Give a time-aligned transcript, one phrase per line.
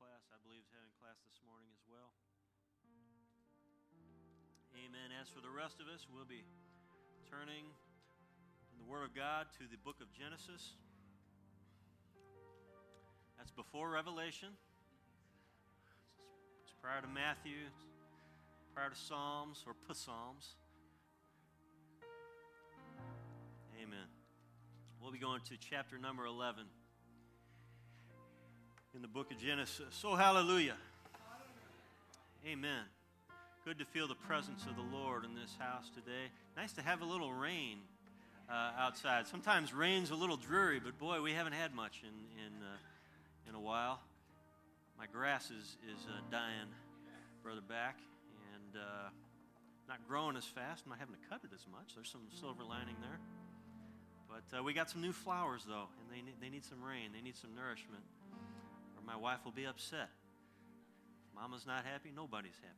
[0.00, 2.08] class, I believe, is having class this morning as well.
[4.72, 5.12] Amen.
[5.20, 6.40] As for the rest of us, we'll be
[7.28, 7.68] turning
[8.72, 10.80] in the Word of God to the book of Genesis.
[13.36, 14.56] That's before Revelation.
[16.64, 17.68] It's prior to Matthew,
[18.72, 20.56] prior to Psalms or Psalms.
[23.76, 24.08] Amen.
[24.96, 26.64] We'll be going to chapter number 11
[28.94, 29.86] in the book of Genesis.
[29.90, 30.74] So, hallelujah.
[32.44, 32.82] Amen.
[33.64, 36.32] Good to feel the presence of the Lord in this house today.
[36.56, 37.78] Nice to have a little rain
[38.50, 39.28] uh, outside.
[39.28, 43.54] Sometimes rain's a little dreary, but boy, we haven't had much in, in, uh, in
[43.54, 44.00] a while.
[44.98, 46.66] My grass is, is uh, dying,
[47.44, 47.98] Brother Back,
[48.54, 49.08] and uh,
[49.88, 50.82] not growing as fast.
[50.84, 51.94] I'm not having to cut it as much.
[51.94, 53.20] There's some silver lining there.
[54.26, 57.10] But uh, we got some new flowers, though, and they need, they need some rain,
[57.14, 58.02] they need some nourishment
[59.00, 60.10] or my wife will be upset.
[61.34, 62.76] Mama's not happy, nobody's happy.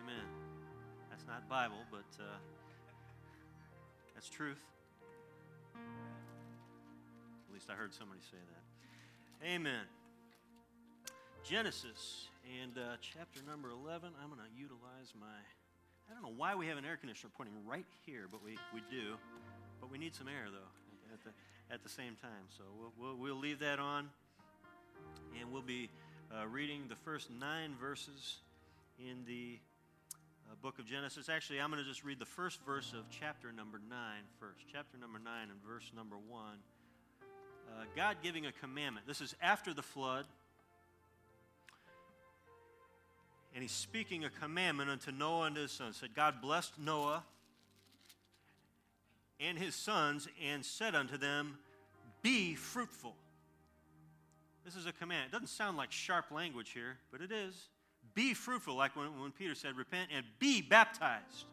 [0.00, 0.24] Amen.
[1.10, 2.38] That's not Bible, but uh,
[4.14, 4.62] that's truth.
[5.74, 9.46] At least I heard somebody say that.
[9.46, 9.84] Amen.
[11.44, 12.28] Genesis
[12.62, 14.10] and uh, chapter number 11.
[14.22, 15.26] I'm going to utilize my.
[16.08, 18.80] I don't know why we have an air conditioner pointing right here, but we, we
[18.90, 19.16] do.
[19.80, 21.30] But we need some air, though, at the,
[21.72, 22.48] at the same time.
[22.56, 24.08] So we'll, we'll, we'll leave that on.
[25.40, 25.90] And we'll be
[26.32, 28.38] uh, reading the first nine verses
[28.98, 29.58] in the
[30.50, 31.28] uh, book of Genesis.
[31.28, 34.64] Actually, I'm going to just read the first verse of chapter number nine first.
[34.72, 36.42] Chapter number 9 and verse number 1.
[37.68, 39.06] Uh, God giving a commandment.
[39.06, 40.26] This is after the flood.
[43.54, 45.96] And he's speaking a commandment unto Noah and his sons.
[45.96, 47.22] Said, God blessed Noah
[49.40, 51.58] and his sons and said unto them,
[52.22, 53.14] Be fruitful
[54.64, 55.26] this is a command.
[55.28, 57.68] It doesn't sound like sharp language here, but it is.
[58.14, 61.44] Be fruitful, like when, when Peter said, repent and be baptized,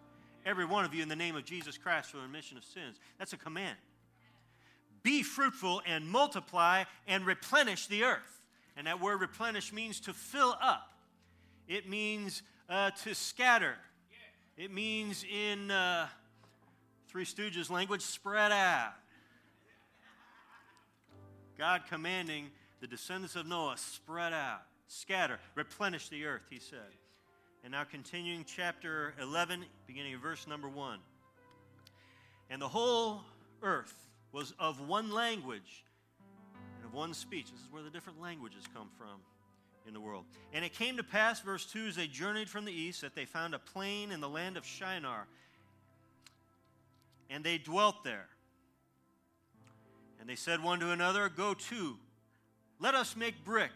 [0.45, 2.99] every one of you, in the name of Jesus Christ for the remission of sins.
[3.19, 3.77] That's a command.
[5.03, 8.45] Be fruitful and multiply and replenish the earth.
[8.77, 10.93] And that word replenish means to fill up,
[11.67, 13.75] it means uh, to scatter,
[14.57, 16.07] it means in uh,
[17.07, 18.93] Three Stooges language, spread out.
[21.57, 22.49] God commanding
[22.81, 26.79] the descendants of Noah spread out, scatter, replenish the earth, he said.
[27.63, 30.97] And now continuing chapter 11, beginning of verse number 1.
[32.49, 33.21] And the whole
[33.61, 33.93] earth
[34.31, 35.85] was of one language
[36.77, 37.51] and of one speech.
[37.51, 39.21] This is where the different languages come from
[39.87, 40.25] in the world.
[40.51, 43.25] And it came to pass, verse 2, as they journeyed from the east, that they
[43.25, 45.27] found a plain in the land of Shinar.
[47.29, 48.27] And they dwelt there.
[50.19, 51.97] And they said one to another, Go to,
[52.81, 53.71] let us make brick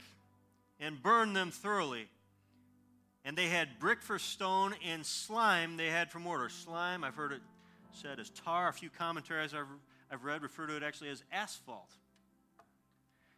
[0.79, 2.07] and burn them thoroughly.
[3.23, 6.49] And they had brick for stone and slime they had for mortar.
[6.49, 7.41] Slime, I've heard it
[7.93, 8.67] said as tar.
[8.67, 9.67] A few commentaries I've,
[10.11, 11.91] I've read refer to it actually as asphalt.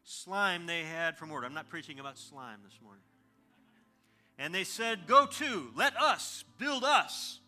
[0.04, 1.46] Slime they had for mortar.
[1.46, 3.04] I'm not preaching about slime this morning.
[4.40, 7.40] And they said, Go to, let us build us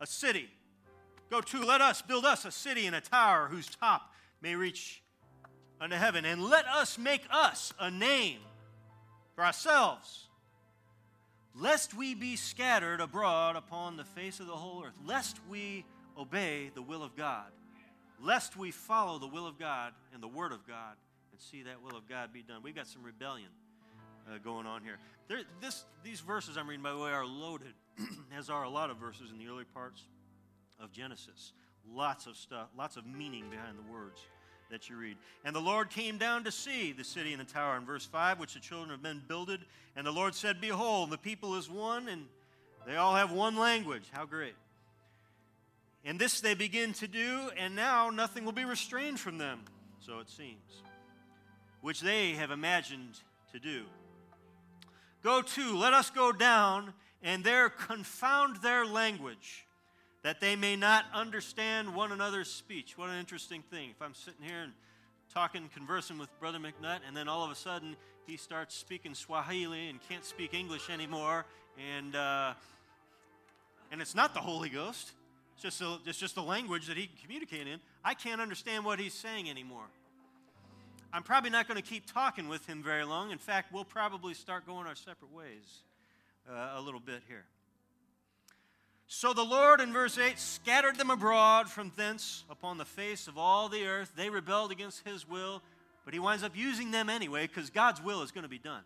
[0.00, 0.48] a city.
[1.30, 5.01] Go to, let us build us a city and a tower whose top may reach
[5.82, 8.38] unto heaven, and let us make us a name
[9.34, 10.28] for ourselves,
[11.56, 15.84] lest we be scattered abroad upon the face of the whole earth, lest we
[16.16, 17.50] obey the will of God,
[18.22, 20.94] lest we follow the will of God and the word of God
[21.32, 22.62] and see that will of God be done.
[22.62, 23.48] We've got some rebellion
[24.28, 24.98] uh, going on here.
[25.26, 27.74] There, this, these verses I'm reading, by the way, are loaded,
[28.38, 30.04] as are a lot of verses in the early parts
[30.78, 31.52] of Genesis.
[31.92, 34.20] Lots of stuff, lots of meaning behind the words
[34.72, 35.16] that you read.
[35.44, 38.40] And the Lord came down to see the city and the tower in verse 5,
[38.40, 39.60] which the children of men builded.
[39.94, 42.26] And the Lord said, Behold, the people is one, and
[42.86, 44.04] they all have one language.
[44.10, 44.54] How great.
[46.04, 49.60] And this they begin to do, and now nothing will be restrained from them,
[50.00, 50.82] so it seems,
[51.80, 53.20] which they have imagined
[53.52, 53.84] to do.
[55.22, 56.92] Go to, let us go down,
[57.22, 59.64] and there confound their language
[60.22, 62.96] that they may not understand one another's speech.
[62.96, 63.90] What an interesting thing.
[63.90, 64.72] If I'm sitting here and
[65.32, 67.96] talking, conversing with Brother McNutt, and then all of a sudden
[68.26, 71.44] he starts speaking Swahili and can't speak English anymore,
[71.96, 72.52] and, uh,
[73.90, 75.12] and it's not the Holy Ghost,
[75.54, 77.80] it's just, a, it's just the language that he can communicate in.
[78.04, 79.86] I can't understand what he's saying anymore.
[81.12, 83.32] I'm probably not going to keep talking with him very long.
[83.32, 85.82] In fact, we'll probably start going our separate ways
[86.50, 87.44] uh, a little bit here.
[89.14, 93.36] So the Lord, in verse 8, scattered them abroad from thence upon the face of
[93.36, 94.10] all the earth.
[94.16, 95.60] They rebelled against his will.
[96.06, 98.82] But he winds up using them anyway because God's will is going to be done.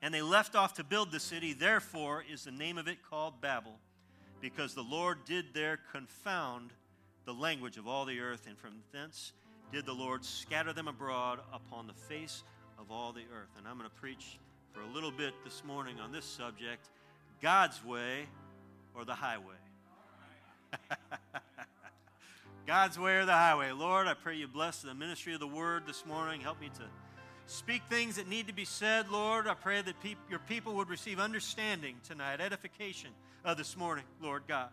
[0.00, 1.52] And they left off to build the city.
[1.52, 3.74] Therefore, is the name of it called Babel,
[4.40, 6.70] because the Lord did there confound
[7.24, 9.32] the language of all the earth, and from thence
[9.72, 12.44] did the Lord scatter them abroad upon the face
[12.78, 13.50] of all the earth.
[13.58, 14.38] And I'm going to preach
[14.72, 16.88] for a little bit this morning on this subject
[17.40, 18.26] God's way
[18.94, 19.44] or the highway.
[22.66, 23.70] God's way or the highway.
[23.72, 26.40] Lord, I pray you bless the ministry of the word this morning.
[26.40, 26.82] Help me to
[27.46, 29.46] speak things that need to be said, Lord.
[29.46, 33.10] I pray that pe- your people would receive understanding tonight, edification
[33.44, 34.70] uh, this morning, Lord God.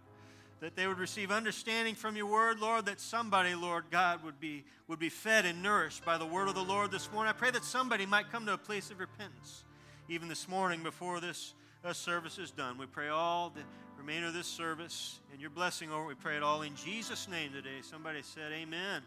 [0.61, 4.63] That they would receive understanding from your word, Lord, that somebody, Lord God, would be,
[4.87, 7.29] would be fed and nourished by the word of the Lord this morning.
[7.29, 9.65] I pray that somebody might come to a place of repentance
[10.07, 12.77] even this morning before this uh, service is done.
[12.77, 13.61] We pray all the
[13.97, 16.05] remainder of this service and your blessing over.
[16.05, 17.81] We pray it all in Jesus' name today.
[17.81, 19.01] Somebody said, Amen.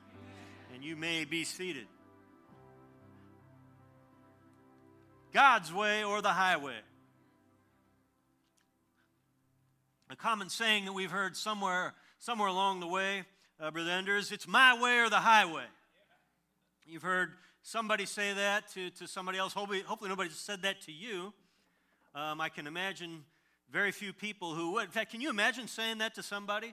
[0.75, 1.87] And you may be seated.
[5.33, 6.77] God's way or the highway.
[10.11, 13.25] A common saying that we've heard somewhere, somewhere along the way,
[13.59, 15.65] uh, Brother Enders, it's my way or the highway.
[16.87, 17.31] You've heard
[17.63, 19.53] somebody say that to, to somebody else.
[19.53, 21.33] Hopefully, hopefully nobody said that to you.
[22.17, 23.25] Um, I can imagine
[23.71, 24.85] very few people who would.
[24.85, 26.73] In fact, can you imagine saying that to somebody?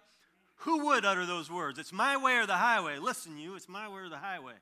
[0.60, 1.78] Who would utter those words?
[1.78, 2.98] It's my way or the highway.
[2.98, 4.54] Listen, you, it's my way or the highway.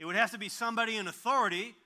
[0.00, 1.76] It would have to be somebody in authority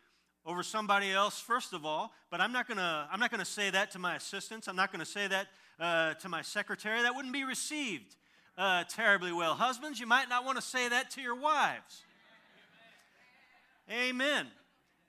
[0.47, 3.91] over somebody else, first of all, but I'm not to I'm not to say that
[3.91, 4.67] to my assistants.
[4.67, 5.49] I'm not to say that
[5.79, 7.03] uh, to my secretary.
[7.03, 8.17] That wouldn't be received
[8.57, 9.53] uh, terribly well.
[9.53, 12.03] Husbands, you might not want to say that to your wives.
[13.93, 14.47] Amen.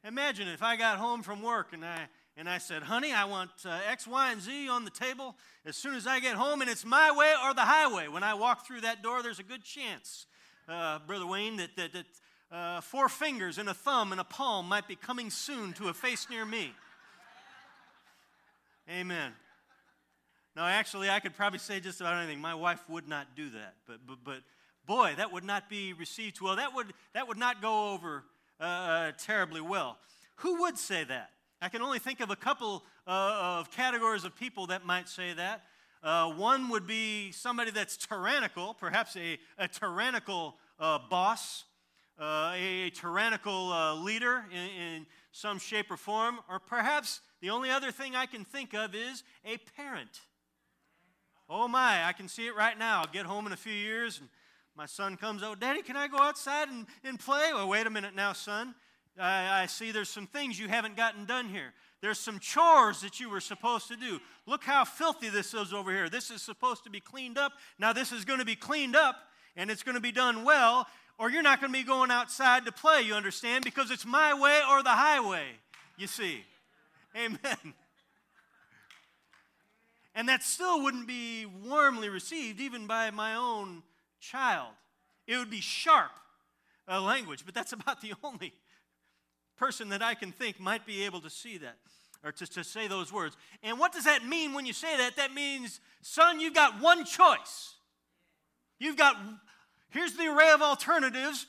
[0.03, 3.51] Imagine if I got home from work and I and I said, honey, I want
[3.66, 5.36] uh, X, Y, and Z on the table
[5.66, 8.07] as soon as I get home, and it's my way or the highway.
[8.07, 10.28] When I walk through that door, there's a good chance,
[10.69, 12.06] uh, Brother Wayne, that, that, that
[12.51, 15.94] uh, four fingers and a thumb and a palm might be coming soon to a
[15.94, 16.74] face near me.
[18.89, 19.33] Amen.
[20.56, 22.39] Now, actually, I could probably say just about anything.
[22.39, 24.39] My wife would not do that, but, but, but
[24.86, 26.56] boy, that would not be received well.
[26.56, 28.24] That would, that would not go over
[28.60, 29.98] uh, uh terribly well.
[30.38, 31.30] Who would say that?
[31.63, 35.33] I can only think of a couple uh, of categories of people that might say
[35.33, 35.61] that.
[36.01, 41.65] Uh, one would be somebody that's tyrannical, perhaps a, a tyrannical uh, boss,
[42.19, 47.51] uh, a, a, tyrannical uh, leader in, in some shape or form, or perhaps the
[47.51, 50.21] only other thing I can think of is a parent.
[51.47, 53.01] Oh my, I can see it right now.
[53.01, 54.29] I'll get home in a few years and
[54.75, 57.51] my son comes, Oh, Daddy, can I go outside and, and play?
[57.53, 58.73] Well, wait a minute now, son.
[59.19, 61.73] I, I see there's some things you haven't gotten done here.
[62.01, 64.19] There's some chores that you were supposed to do.
[64.47, 66.09] Look how filthy this is over here.
[66.09, 67.53] This is supposed to be cleaned up.
[67.77, 69.15] Now, this is going to be cleaned up
[69.55, 70.87] and it's going to be done well,
[71.19, 73.63] or you're not going to be going outside to play, you understand?
[73.63, 75.45] Because it's my way or the highway,
[75.97, 76.43] you see.
[77.15, 77.73] Amen.
[80.15, 83.83] And that still wouldn't be warmly received even by my own
[84.19, 84.71] child.
[85.27, 86.11] It would be sharp
[86.89, 88.53] uh, language, but that's about the only
[89.61, 91.77] person that I can think might be able to see that
[92.23, 93.37] or to, to say those words.
[93.61, 95.17] And what does that mean when you say that?
[95.17, 97.75] That means, son, you've got one choice.
[98.79, 99.15] You've got,
[99.89, 101.45] here's the array of alternatives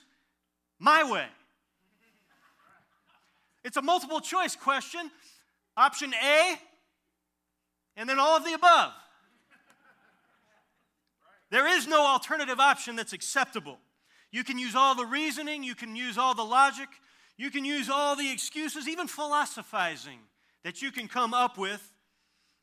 [0.79, 1.25] my way.
[3.65, 5.11] It's a multiple choice question.
[5.75, 6.57] Option A,
[7.97, 8.93] and then all of the above.
[11.51, 13.79] There is no alternative option that's acceptable.
[14.31, 16.89] You can use all the reasoning, you can use all the logic,
[17.43, 20.21] you can use all the excuses, even philosophizing,
[20.63, 21.93] that you can come up with,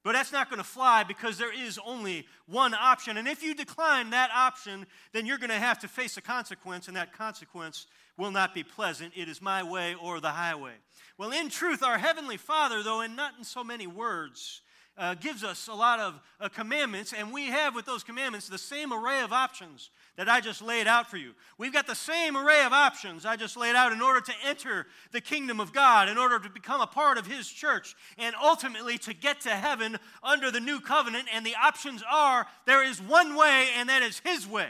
[0.05, 3.17] but that's not going to fly because there is only one option.
[3.17, 6.87] And if you decline that option, then you're going to have to face a consequence,
[6.87, 9.11] and that consequence will not be pleasant.
[9.17, 10.75] It is my way or the highway.
[11.17, 14.61] Well, in truth, our Heavenly Father, though, and not in so many words,
[14.99, 18.57] uh, gives us a lot of uh, commandments, and we have with those commandments the
[18.57, 21.31] same array of options that I just laid out for you.
[21.57, 24.87] We've got the same array of options I just laid out in order to enter
[25.11, 28.97] the kingdom of God, in order to become a part of His church, and ultimately
[28.99, 31.29] to get to heaven under the new covenant.
[31.33, 34.67] And the options are there is one way, and that is His way.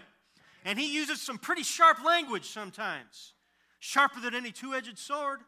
[0.63, 3.33] And He uses some pretty sharp language sometimes,
[3.79, 5.39] sharper than any two edged sword,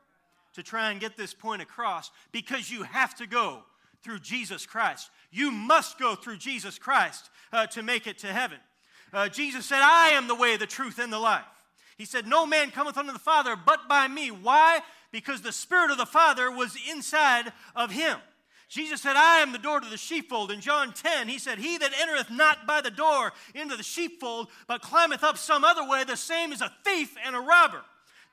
[0.56, 3.64] to try and get this point across because you have to go
[4.04, 5.10] through Jesus Christ.
[5.32, 8.58] You must go through Jesus Christ uh, to make it to heaven.
[9.14, 11.44] Uh, Jesus said, I am the way, the truth, and the life.
[11.98, 14.32] He said, No man cometh unto the Father but by me.
[14.32, 14.80] Why?
[15.12, 18.18] Because the Spirit of the Father was inside of him.
[18.70, 20.50] Jesus said, I am the door to the sheepfold.
[20.50, 24.48] In John 10, he said, He that entereth not by the door into the sheepfold,
[24.66, 27.82] but climbeth up some other way, the same is a thief and a robber.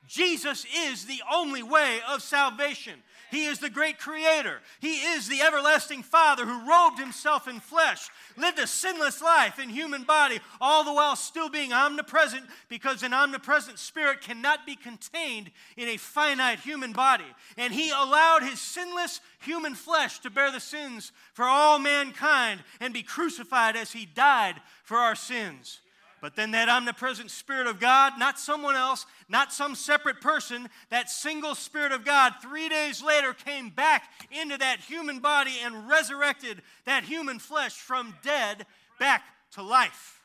[0.07, 3.03] Jesus is the only way of salvation.
[3.31, 4.59] He is the great creator.
[4.79, 9.69] He is the everlasting Father who robed himself in flesh, lived a sinless life in
[9.69, 15.51] human body, all the while still being omnipresent because an omnipresent spirit cannot be contained
[15.77, 17.25] in a finite human body.
[17.57, 22.93] And he allowed his sinless human flesh to bear the sins for all mankind and
[22.93, 25.81] be crucified as he died for our sins.
[26.21, 31.09] But then that omnipresent Spirit of God, not someone else, not some separate person, that
[31.09, 36.61] single Spirit of God, three days later came back into that human body and resurrected
[36.85, 38.65] that human flesh from dead
[38.99, 40.21] back to life.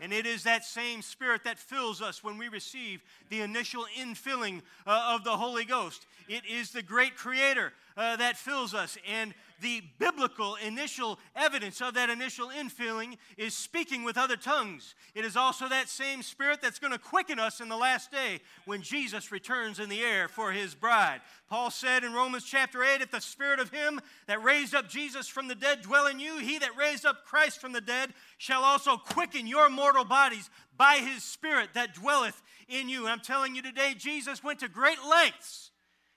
[0.00, 4.62] And it is that same Spirit that fills us when we receive the initial infilling
[4.86, 6.06] uh, of the Holy Ghost.
[6.28, 8.96] It is the great Creator uh, that fills us.
[9.10, 14.94] And the biblical initial evidence of that initial infilling is speaking with other tongues.
[15.14, 18.40] It is also that same Spirit that's going to quicken us in the last day
[18.66, 21.20] when Jesus returns in the air for his bride.
[21.48, 25.28] Paul said in Romans chapter 8 if the Spirit of him that raised up Jesus
[25.28, 28.62] from the dead dwell in you, he that raised up Christ from the dead shall
[28.62, 33.06] also quicken your mortal bodies by his Spirit that dwelleth in you.
[33.06, 35.70] I'm telling you today, Jesus went to great lengths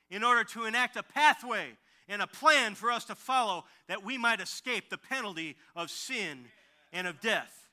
[0.09, 1.77] in order to enact a pathway
[2.11, 6.39] and a plan for us to follow that we might escape the penalty of sin
[6.91, 7.69] and of death,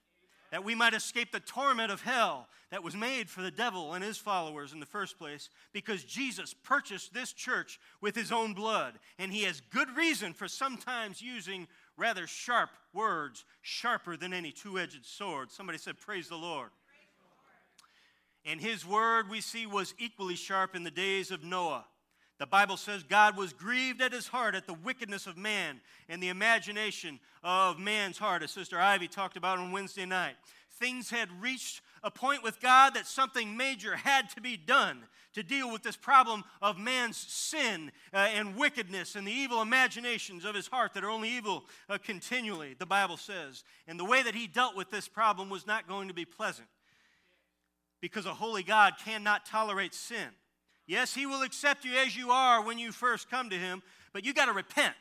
[0.52, 4.04] that we might escape the torment of hell that was made for the devil and
[4.04, 8.94] his followers in the first place, because Jesus purchased this church with his own blood,
[9.18, 11.66] and he has good reason for sometimes using
[11.96, 15.50] rather sharp words, sharper than any two edged sword.
[15.50, 16.70] Somebody said, Praise the Lord.
[18.44, 21.86] And his word we see was equally sharp in the days of Noah.
[22.38, 26.22] The Bible says God was grieved at his heart at the wickedness of man and
[26.22, 30.36] the imagination of man's heart, as Sister Ivy talked about on Wednesday night.
[30.70, 35.02] Things had reached a point with God that something major had to be done
[35.34, 40.44] to deal with this problem of man's sin uh, and wickedness and the evil imaginations
[40.44, 43.64] of his heart that are only evil uh, continually, the Bible says.
[43.88, 46.68] And the way that he dealt with this problem was not going to be pleasant
[48.00, 50.28] because a holy God cannot tolerate sin.
[50.88, 54.24] Yes, He will accept you as you are when you first come to Him, but
[54.24, 54.94] you got to repent.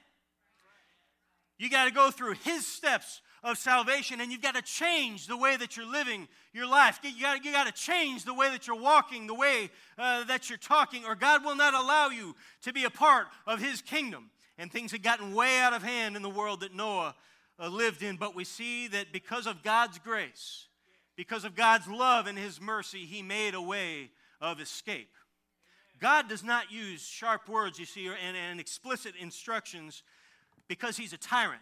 [1.58, 5.38] You got to go through His steps of salvation and you've got to change the
[5.38, 7.00] way that you're living your life.
[7.02, 10.58] You got, you to change the way that you're walking, the way uh, that you're
[10.58, 14.30] talking, or God will not allow you to be a part of His kingdom.
[14.58, 17.16] And things had gotten way out of hand in the world that Noah
[17.60, 18.18] uh, lived in.
[18.18, 20.68] But we see that because of God's grace,
[21.16, 24.10] because of God's love and His mercy, He made a way
[24.42, 25.10] of escape.
[26.00, 30.04] God does not use sharp words, you see, and, and explicit instructions
[30.68, 31.62] because he's a tyrant.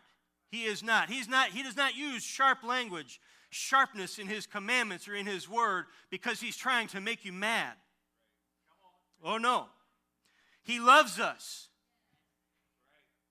[0.49, 1.09] He is not.
[1.09, 1.49] He's not.
[1.49, 6.39] He does not use sharp language, sharpness in his commandments or in his word because
[6.39, 7.73] he's trying to make you mad.
[9.23, 9.67] Oh no.
[10.63, 11.69] He loves us.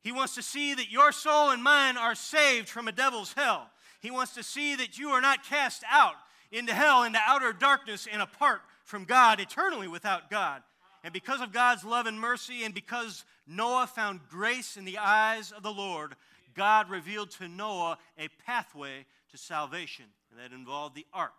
[0.03, 3.71] He wants to see that your soul and mine are saved from a devil's hell.
[4.01, 6.15] He wants to see that you are not cast out
[6.53, 10.63] into hell, into outer darkness, and apart from God, eternally without God.
[11.05, 15.53] And because of God's love and mercy, and because Noah found grace in the eyes
[15.53, 16.17] of the Lord,
[16.55, 20.07] God revealed to Noah a pathway to salvation.
[20.31, 21.35] And that involved the ark,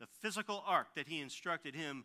[0.00, 2.04] the physical ark that he instructed him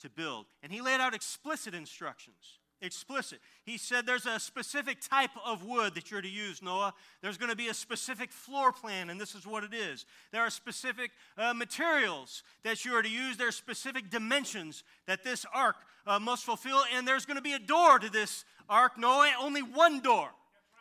[0.00, 0.46] to build.
[0.62, 3.38] And he laid out explicit instructions explicit.
[3.64, 6.92] He said there's a specific type of wood that you're to use, Noah.
[7.22, 10.04] There's going to be a specific floor plan, and this is what it is.
[10.32, 13.36] There are specific uh, materials that you are to use.
[13.36, 17.54] There are specific dimensions that this ark uh, must fulfill, and there's going to be
[17.54, 20.28] a door to this ark, Noah, only one door.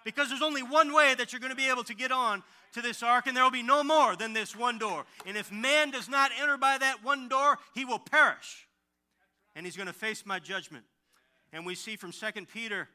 [0.03, 2.43] Because there's only one way that you're going to be able to get on
[2.73, 5.05] to this ark, and there will be no more than this one door.
[5.27, 8.67] And if man does not enter by that one door, he will perish.
[9.55, 10.85] And he's going to face my judgment.
[11.53, 12.87] And we see from 2 Peter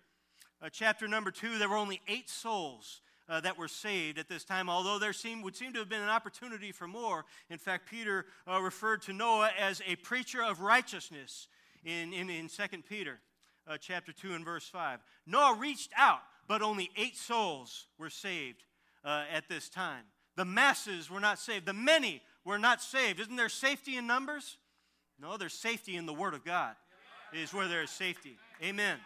[0.63, 4.45] uh, chapter number 2, there were only eight souls uh, that were saved at this
[4.45, 7.25] time, although there seemed, would seem to have been an opportunity for more.
[7.51, 11.49] In fact, Peter uh, referred to Noah as a preacher of righteousness
[11.85, 13.19] in, in, in 2 Peter
[13.67, 15.01] uh, chapter 2 and verse 5.
[15.27, 18.65] Noah reached out, but only eight souls were saved
[19.05, 20.05] uh, at this time.
[20.37, 21.67] The masses were not saved.
[21.67, 23.21] The many were not saved.
[23.21, 24.57] Isn't there safety in numbers?
[25.19, 26.77] No, there's safety in the Word of God,
[27.33, 28.37] is where there is safety.
[28.63, 28.99] Amen.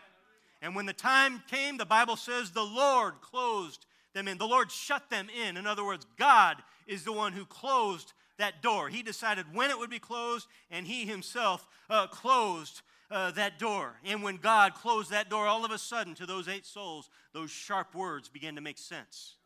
[0.62, 4.38] And when the time came, the Bible says the Lord closed them in.
[4.38, 5.57] The Lord shut them in.
[5.57, 8.88] In other words, God is the one who closed that door.
[8.88, 13.95] He decided when it would be closed, and He Himself uh, closed uh, that door.
[14.04, 17.50] And when God closed that door, all of a sudden, to those eight souls, those
[17.50, 19.37] sharp words began to make sense.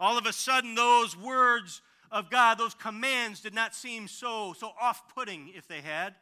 [0.00, 4.72] All of a sudden, those words of God, those commands did not seem so, so
[4.80, 6.14] off putting if they had.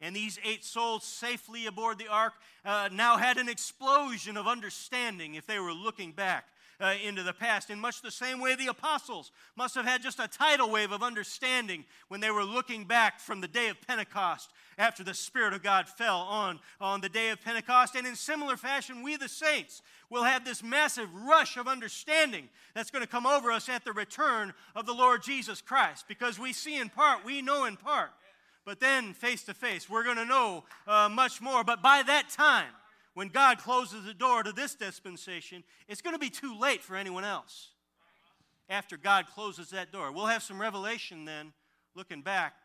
[0.00, 5.34] And these eight souls safely aboard the ark uh, now had an explosion of understanding
[5.34, 6.44] if they were looking back
[6.80, 7.70] uh, into the past.
[7.70, 11.02] In much the same way, the apostles must have had just a tidal wave of
[11.02, 15.62] understanding when they were looking back from the day of Pentecost after the Spirit of
[15.62, 17.96] God fell on, on the day of Pentecost.
[17.96, 22.90] And in similar fashion, we, the saints, will have this massive rush of understanding that's
[22.90, 26.52] going to come over us at the return of the Lord Jesus Christ because we
[26.52, 28.10] see in part, we know in part.
[28.68, 31.64] But then, face to face, we're going to know uh, much more.
[31.64, 32.68] But by that time,
[33.14, 36.94] when God closes the door to this dispensation, it's going to be too late for
[36.94, 37.68] anyone else.
[38.68, 41.54] After God closes that door, we'll have some revelation then
[41.94, 42.56] looking back,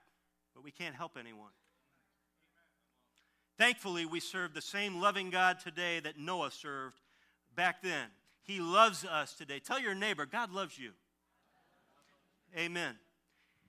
[0.53, 1.51] but we can't help anyone.
[3.57, 6.99] Thankfully, we serve the same loving God today that Noah served
[7.55, 8.07] back then.
[8.41, 9.59] He loves us today.
[9.59, 10.91] Tell your neighbor, God loves you.
[12.57, 12.95] Amen.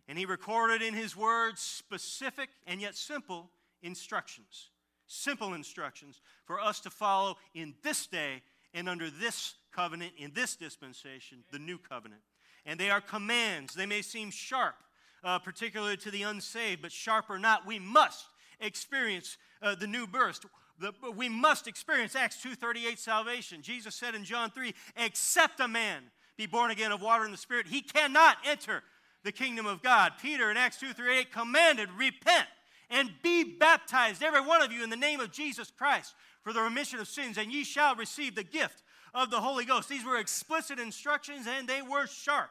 [0.09, 3.51] And he recorded in his words specific and yet simple
[3.83, 4.71] instructions
[5.07, 8.43] simple instructions for us to follow in this day
[8.73, 12.23] and under this covenant, in this dispensation, the new covenant.
[12.67, 13.75] And they are commands.
[13.75, 14.77] They may seem sharp,
[15.23, 18.27] uh, particularly to the unsaved, but sharp or not, we must
[18.61, 20.41] experience uh, the new birth.
[20.79, 23.63] The, we must experience Acts 2.38 salvation.
[23.63, 26.03] Jesus said in John 3, except a man
[26.37, 28.83] be born again of water and the Spirit, he cannot enter
[29.25, 30.13] the kingdom of God.
[30.21, 32.47] Peter in Acts 2 through 8 commanded, repent
[32.91, 36.61] and be baptized, every one of you, in the name of Jesus Christ for the
[36.61, 38.83] remission of sins, and ye shall receive the gift
[39.15, 39.89] of the Holy Ghost.
[39.89, 42.51] These were explicit instructions, and they were sharp.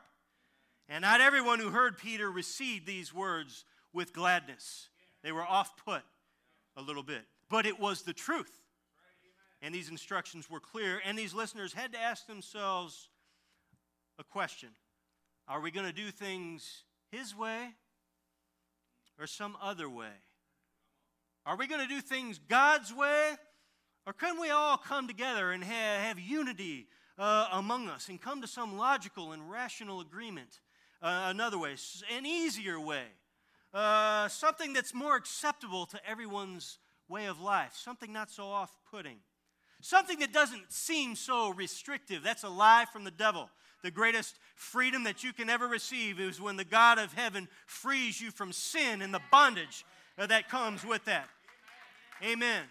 [0.89, 4.89] And not everyone who heard Peter received these words with gladness.
[5.21, 6.01] They were off put
[6.75, 8.63] a little bit, but it was the truth.
[9.61, 13.09] And these instructions were clear, and these listeners had to ask themselves
[14.19, 14.69] a question
[15.47, 17.69] Are we going to do things His way
[19.19, 20.13] or some other way?
[21.45, 23.31] Are we going to do things God's way?
[24.05, 26.87] Or can we all come together and have, have unity
[27.17, 30.59] uh, among us and come to some logical and rational agreement?
[31.01, 31.75] Uh, another way,
[32.15, 33.03] an easier way,
[33.73, 39.17] uh, something that's more acceptable to everyone's way of life, something not so off putting,
[39.81, 42.23] something that doesn't seem so restrictive.
[42.23, 43.49] That's a lie from the devil.
[43.83, 48.19] The greatest freedom that you can ever receive is when the God of heaven frees
[48.19, 49.85] you from sin and the bondage
[50.17, 51.27] that comes with that.
[52.23, 52.63] Amen.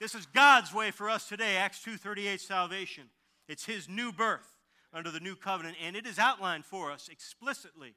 [0.00, 3.10] This is God's way for us today, Acts 2:38 salvation.
[3.48, 4.56] It's his new birth
[4.92, 7.94] under the new covenant and it is outlined for us explicitly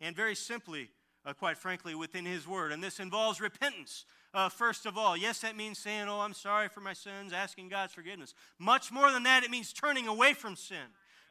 [0.00, 0.90] and very simply
[1.24, 5.40] uh, quite frankly within his word and this involves repentance uh, first of all yes
[5.40, 9.22] that means saying oh i'm sorry for my sins asking god's forgiveness much more than
[9.22, 10.86] that it means turning away from sin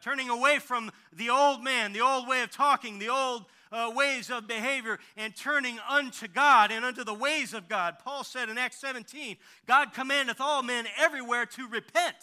[0.05, 4.29] turning away from the old man, the old way of talking, the old uh, ways
[4.29, 7.95] of behavior, and turning unto God and unto the ways of God.
[8.03, 12.15] Paul said in Acts 17, God commandeth all men everywhere to repent,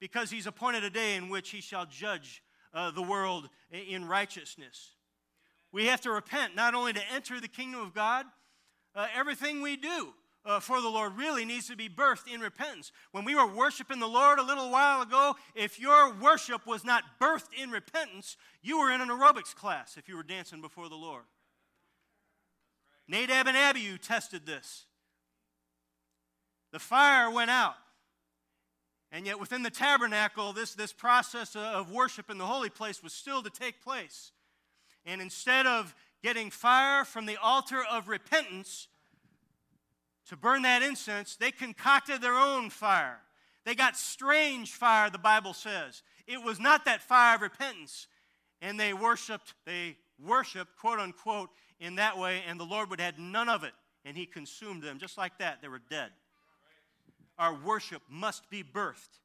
[0.00, 4.92] because he's appointed a day in which he shall judge uh, the world in righteousness.
[5.72, 8.24] We have to repent not only to enter the kingdom of God,
[8.94, 12.92] uh, everything we do uh, for the Lord really needs to be birthed in repentance.
[13.12, 17.04] When we were worshiping the Lord a little while ago, if your worship was not
[17.20, 20.96] birthed in repentance, you were in an aerobics class if you were dancing before the
[20.96, 21.24] Lord.
[23.06, 24.86] Nadab and Abihu tested this.
[26.72, 27.74] The fire went out.
[29.12, 33.12] And yet, within the tabernacle, this, this process of worship in the holy place was
[33.12, 34.30] still to take place.
[35.04, 38.86] And instead of getting fire from the altar of repentance,
[40.30, 43.18] to burn that incense, they concocted their own fire.
[43.64, 46.04] They got strange fire, the Bible says.
[46.28, 48.06] It was not that fire of repentance.
[48.62, 53.18] And they worshiped, they worshiped, quote unquote, in that way, and the Lord would have
[53.18, 53.72] none of it.
[54.04, 55.00] And he consumed them.
[55.00, 56.10] Just like that, they were dead.
[57.36, 59.18] Our worship must be birthed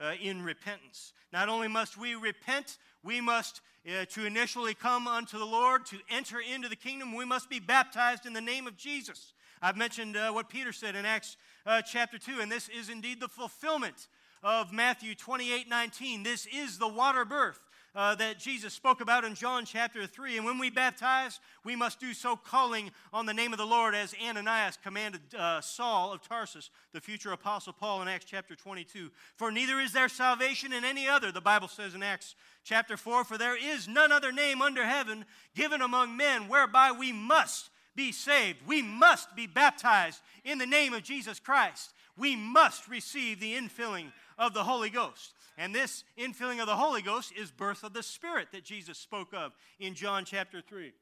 [0.00, 1.12] uh, in repentance.
[1.32, 5.98] Not only must we repent, we must, uh, to initially come unto the Lord, to
[6.10, 9.34] enter into the kingdom, we must be baptized in the name of Jesus.
[9.64, 13.20] I've mentioned uh, what Peter said in Acts uh, chapter 2, and this is indeed
[13.20, 14.08] the fulfillment
[14.42, 16.24] of Matthew 28 19.
[16.24, 17.60] This is the water birth.
[17.94, 20.38] Uh, that Jesus spoke about in John chapter 3.
[20.38, 23.94] And when we baptize, we must do so calling on the name of the Lord
[23.94, 29.10] as Ananias commanded uh, Saul of Tarsus, the future apostle Paul in Acts chapter 22.
[29.36, 33.24] For neither is there salvation in any other, the Bible says in Acts chapter 4,
[33.24, 38.12] for there is none other name under heaven given among men whereby we must be
[38.12, 38.58] saved.
[38.66, 41.92] We must be baptized in the name of Jesus Christ.
[42.16, 45.34] We must receive the infilling of the Holy Ghost.
[45.58, 49.34] And this infilling of the Holy Ghost is birth of the Spirit that Jesus spoke
[49.34, 50.92] of in John chapter 3.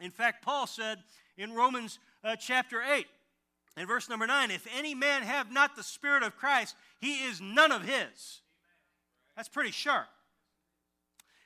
[0.00, 0.98] In fact, Paul said
[1.36, 3.06] in Romans uh, chapter 8,
[3.76, 7.40] in verse number 9, if any man have not the Spirit of Christ, he is
[7.40, 8.40] none of his.
[9.36, 10.08] That's pretty sharp.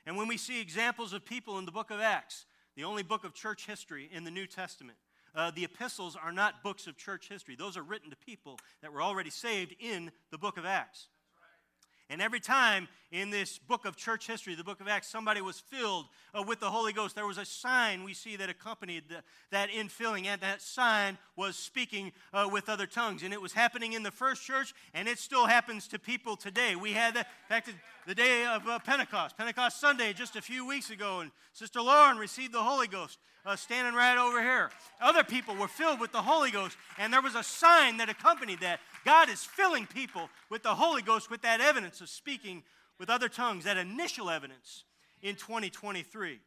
[0.05, 3.23] And when we see examples of people in the book of Acts, the only book
[3.23, 4.97] of church history in the New Testament,
[5.35, 7.55] uh, the epistles are not books of church history.
[7.55, 11.07] Those are written to people that were already saved in the book of Acts.
[12.09, 15.59] And every time in this book of church history, the book of Acts, somebody was
[15.59, 19.23] filled uh, with the Holy Ghost, there was a sign we see that accompanied the,
[19.51, 23.23] that infilling, and that sign was speaking uh, with other tongues.
[23.23, 26.75] And it was happening in the first church, and it still happens to people today.
[26.75, 27.69] We had, in fact,
[28.07, 32.17] the day of uh, Pentecost, Pentecost Sunday, just a few weeks ago, and Sister Lauren
[32.17, 34.71] received the Holy Ghost uh, standing right over here.
[35.01, 38.61] Other people were filled with the Holy Ghost, and there was a sign that accompanied
[38.61, 38.79] that.
[39.05, 42.63] God is filling people with the Holy Ghost with that evidence of speaking
[42.99, 44.83] with other tongues, that initial evidence
[45.21, 46.39] in 2023.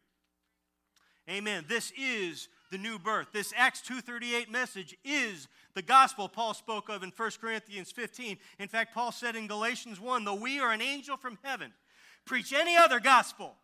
[1.29, 1.65] Amen.
[1.69, 3.33] This is the new birth.
[3.33, 8.39] This Acts 2:38 message is the gospel Paul spoke of in 1 Corinthians 15.
[8.61, 11.75] In fact, Paul said in Galatians 1, "Though we are an angel from heaven,
[12.25, 13.59] preach any other gospel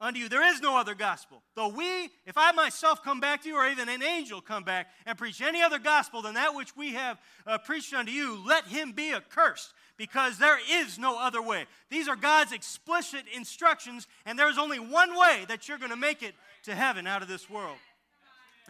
[0.00, 0.28] unto you.
[0.28, 1.42] There is no other gospel.
[1.54, 4.88] Though we, if I myself come back to you, or even an angel come back
[5.06, 8.66] and preach any other gospel than that which we have uh, preached unto you, let
[8.66, 11.66] him be accursed, because there is no other way.
[11.90, 15.96] These are God's explicit instructions, and there is only one way that you're going to
[15.96, 17.76] make it to heaven out of this world.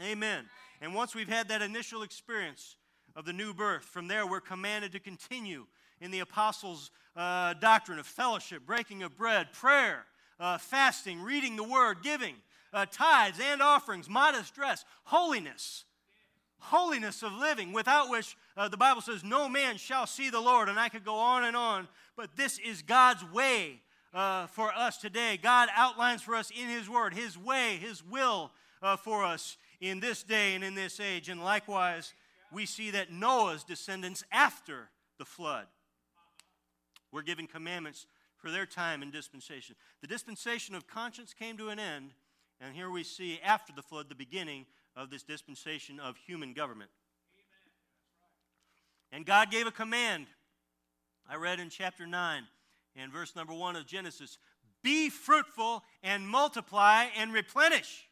[0.02, 0.44] Amen.
[0.80, 2.76] And once we've had that initial experience
[3.14, 5.66] of the new birth, from there we're commanded to continue
[6.00, 10.04] in the apostles' uh, doctrine of fellowship, breaking of bread, prayer
[10.38, 12.34] uh, fasting, reading the word, giving,
[12.72, 15.84] uh, tithes and offerings, modest dress, holiness.
[16.70, 20.68] Holiness of living, without which uh, the Bible says no man shall see the Lord.
[20.68, 24.96] And I could go on and on, but this is God's way uh, for us
[24.96, 25.38] today.
[25.40, 28.50] God outlines for us in His Word His way, His will
[28.82, 31.28] uh, for us in this day and in this age.
[31.28, 32.14] And likewise,
[32.50, 35.66] we see that Noah's descendants after the flood
[37.12, 38.06] were given commandments
[38.38, 39.76] for their time and dispensation.
[40.00, 42.10] The dispensation of conscience came to an end,
[42.60, 46.90] and here we see after the flood the beginning of this dispensation of human government.
[49.12, 50.26] And God gave a command.
[51.28, 52.42] I read in chapter 9
[52.96, 54.38] and verse number 1 of Genesis
[54.82, 58.08] Be fruitful and multiply and replenish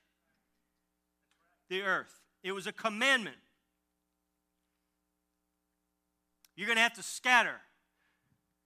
[1.69, 2.21] the earth.
[2.43, 3.37] It was a commandment.
[6.55, 7.61] You're going to have to scatter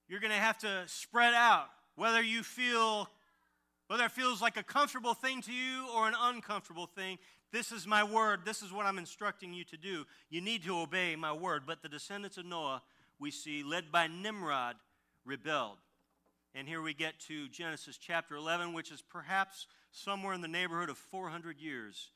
[0.09, 3.07] you're going to have to spread out, whether you feel,
[3.87, 7.19] whether it feels like a comfortable thing to you or an uncomfortable thing.
[7.51, 8.41] This is my word.
[8.45, 10.05] This is what I'm instructing you to do.
[10.29, 11.63] You need to obey my word.
[11.65, 12.81] But the descendants of Noah,
[13.19, 14.75] we see, led by Nimrod,
[15.25, 15.77] rebelled.
[16.53, 20.89] And here we get to Genesis chapter 11, which is perhaps somewhere in the neighborhood
[20.89, 22.11] of 400 years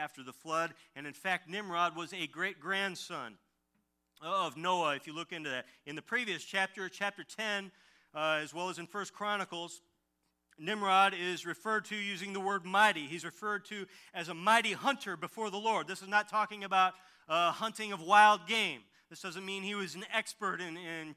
[0.00, 0.74] after the flood.
[0.96, 3.34] And in fact, Nimrod was a great grandson
[4.20, 5.66] of Noah, if you look into that.
[5.86, 7.70] In the previous chapter, chapter 10,
[8.14, 9.80] uh, as well as in First Chronicles,
[10.58, 13.06] Nimrod is referred to using the word mighty.
[13.06, 15.86] He's referred to as a mighty hunter before the Lord.
[15.86, 16.94] This is not talking about
[17.28, 18.80] uh, hunting of wild game.
[19.10, 21.14] This doesn't mean he was an expert in, in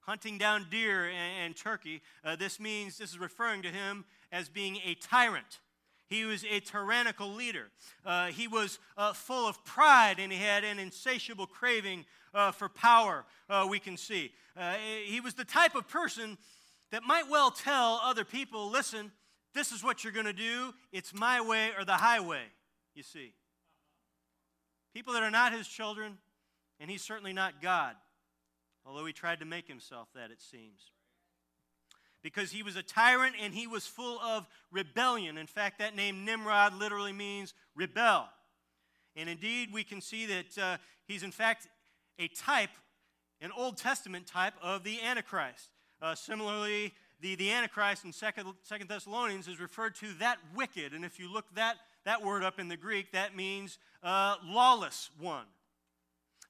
[0.00, 2.02] hunting down deer and, and turkey.
[2.24, 5.60] Uh, this means, this is referring to him as being a tyrant.
[6.06, 7.70] He was a tyrannical leader.
[8.04, 12.04] Uh, he was uh, full of pride and he had an insatiable craving
[12.34, 14.32] uh, for power, uh, we can see.
[14.56, 16.36] Uh, he was the type of person
[16.90, 19.12] that might well tell other people listen,
[19.54, 20.74] this is what you're going to do.
[20.92, 22.42] It's my way or the highway,
[22.94, 23.34] you see.
[24.92, 26.18] People that are not his children,
[26.80, 27.94] and he's certainly not God,
[28.84, 30.92] although he tried to make himself that, it seems.
[32.22, 35.36] Because he was a tyrant and he was full of rebellion.
[35.36, 38.28] In fact, that name Nimrod literally means rebel.
[39.14, 41.68] And indeed, we can see that uh, he's in fact
[42.18, 42.70] a type,
[43.40, 45.68] an Old Testament type of the Antichrist.
[46.04, 50.92] Uh, similarly, the, the Antichrist in Second, Second Thessalonians is referred to that wicked.
[50.92, 55.08] And if you look that, that word up in the Greek, that means uh, lawless
[55.18, 55.46] one.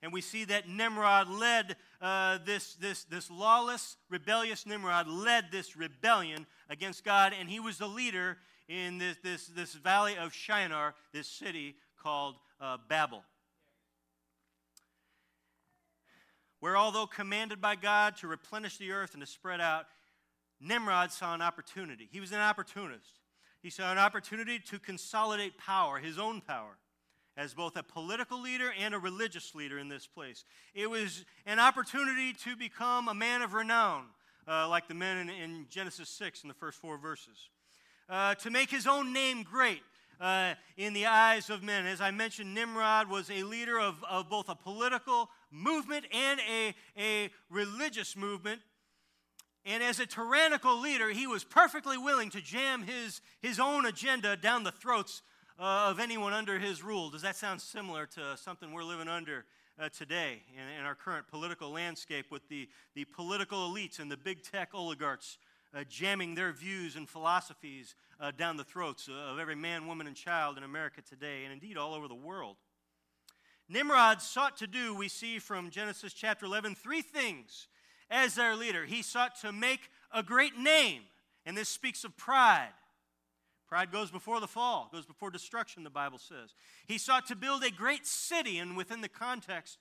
[0.02, 5.76] And we see that Nimrod led uh, this, this, this lawless, rebellious Nimrod led this
[5.76, 8.38] rebellion against God, and he was the leader
[8.68, 13.22] in this, this, this valley of Shinar, this city called uh, Babel.
[16.64, 19.84] Where, although commanded by God to replenish the earth and to spread out,
[20.62, 22.08] Nimrod saw an opportunity.
[22.10, 23.20] He was an opportunist.
[23.60, 26.78] He saw an opportunity to consolidate power, his own power.
[27.36, 30.46] as both a political leader and a religious leader in this place.
[30.72, 34.06] It was an opportunity to become a man of renown,
[34.48, 37.50] uh, like the men in, in, Genesis 6 in the first four verses.
[38.08, 39.82] Uh, to make his own name great
[40.20, 41.86] uh, in the eyes of men.
[41.86, 46.74] As I mentioned, Nimrod was a leader of, of both a political movement and a,
[46.98, 48.60] a religious movement.
[49.64, 54.36] And as a tyrannical leader, he was perfectly willing to jam his, his own agenda
[54.36, 55.22] down the throats
[55.58, 57.08] uh, of anyone under his rule.
[57.08, 59.46] Does that sound similar to something we're living under
[59.78, 64.16] uh, today in, in, our current political landscape with the, the political elites and the
[64.16, 65.38] big tech oligarchs
[65.74, 70.14] uh, jamming their views and philosophies uh, down the throats of every man, woman, and
[70.14, 72.56] child in America today, and indeed all over the world?
[73.68, 77.68] Nimrod sought to do, we see from Genesis chapter 11, three things
[78.10, 78.84] as their leader.
[78.84, 81.02] He sought to make a great name,
[81.46, 82.72] and this speaks of pride.
[83.66, 86.54] Pride goes before the fall, goes before destruction, the Bible says.
[86.86, 89.78] He sought to build a great city, and within the context,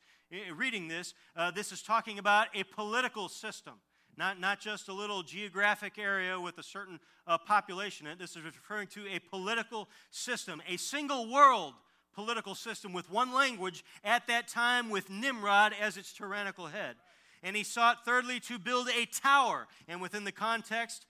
[0.55, 3.73] reading this, uh, this is talking about a political system,
[4.17, 8.07] not, not just a little geographic area with a certain uh, population.
[8.17, 11.73] This is referring to a political system, a single world
[12.13, 16.95] political system with one language at that time with Nimrod as its tyrannical head.
[17.41, 19.67] And he sought, thirdly, to build a tower.
[19.87, 21.05] And within the context,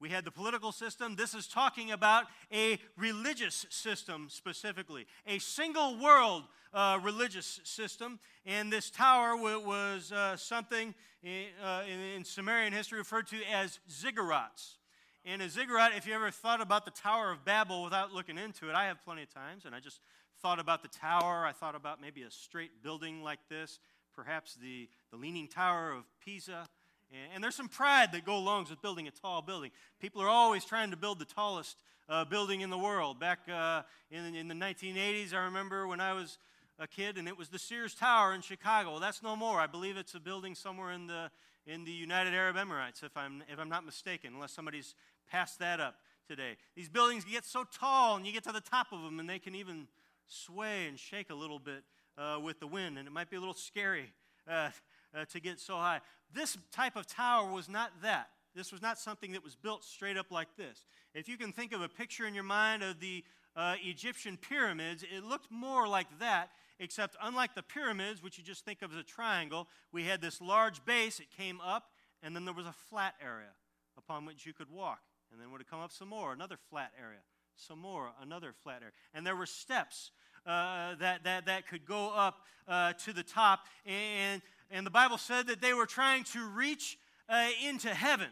[0.00, 1.16] we had the political system.
[1.16, 8.18] This is talking about a religious system specifically, a single world uh, religious system.
[8.44, 13.80] And this tower was uh, something in, uh, in, in, Sumerian history referred to as
[13.90, 14.76] ziggurats.
[15.24, 18.68] And a ziggurat, if you ever thought about the Tower of Babel without looking into
[18.68, 20.00] it, I have plenty of times, and I just
[20.40, 21.44] thought about the tower.
[21.46, 23.78] I thought about maybe a straight building like this,
[24.14, 26.66] perhaps the, the Leaning Tower of Pisa.
[27.10, 29.70] And, and there's some pride that goes along with building a tall building.
[30.00, 31.76] People are always trying to build the tallest
[32.08, 33.18] uh, building in the world.
[33.18, 36.38] Back uh, in, in the 1980s, I remember when I was
[36.78, 38.92] a kid, and it was the Sears Tower in Chicago.
[38.92, 39.58] Well, that's no more.
[39.58, 41.30] I believe it's a building somewhere in the
[41.66, 44.94] in the United Arab Emirates, if I'm if I'm not mistaken, unless somebody's
[45.28, 45.96] passed that up
[46.28, 46.56] today.
[46.76, 49.38] These buildings get so tall, and you get to the top of them, and they
[49.38, 49.88] can even
[50.26, 51.84] sway and shake a little bit
[52.18, 54.12] uh, with the wind, and it might be a little scary
[54.48, 54.70] uh,
[55.14, 56.00] uh, to get so high.
[56.34, 58.28] This type of tower was not that.
[58.54, 60.84] This was not something that was built straight up like this.
[61.14, 63.22] If you can think of a picture in your mind of the
[63.54, 68.64] uh, Egyptian pyramids, it looked more like that, except unlike the pyramids, which you just
[68.64, 71.90] think of as a triangle, we had this large base, it came up,
[72.22, 73.52] and then there was a flat area
[73.98, 75.00] upon which you could walk.
[75.32, 77.18] And then would have come up some more, another flat area,
[77.56, 78.82] some more, another flat.
[79.14, 80.10] And there were steps
[80.46, 83.66] uh, that, that, that could go up uh, to the top.
[83.84, 88.28] And, and the Bible said that they were trying to reach uh, into heaven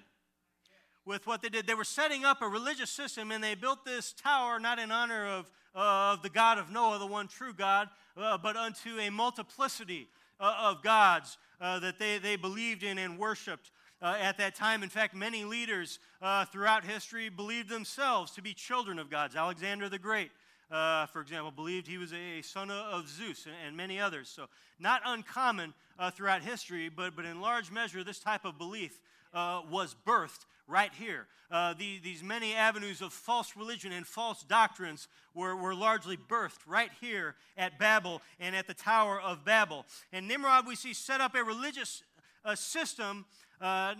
[1.04, 1.66] with what they did.
[1.66, 5.26] They were setting up a religious system, and they built this tower not in honor
[5.26, 10.08] of, of the God of Noah, the one true God, uh, but unto a multiplicity
[10.40, 13.70] uh, of gods uh, that they, they believed in and worshiped.
[14.04, 14.82] Uh, at that time.
[14.82, 19.34] In fact, many leaders uh, throughout history believed themselves to be children of gods.
[19.34, 20.30] Alexander the Great,
[20.70, 24.28] uh, for example, believed he was a son of Zeus and, and many others.
[24.28, 29.00] So, not uncommon uh, throughout history, but, but in large measure, this type of belief
[29.32, 31.26] uh, was birthed right here.
[31.50, 36.60] Uh, the, these many avenues of false religion and false doctrines were, were largely birthed
[36.66, 39.86] right here at Babel and at the Tower of Babel.
[40.12, 42.02] And Nimrod, we see, set up a religious
[42.44, 43.24] uh, system.
[43.60, 43.94] Uh,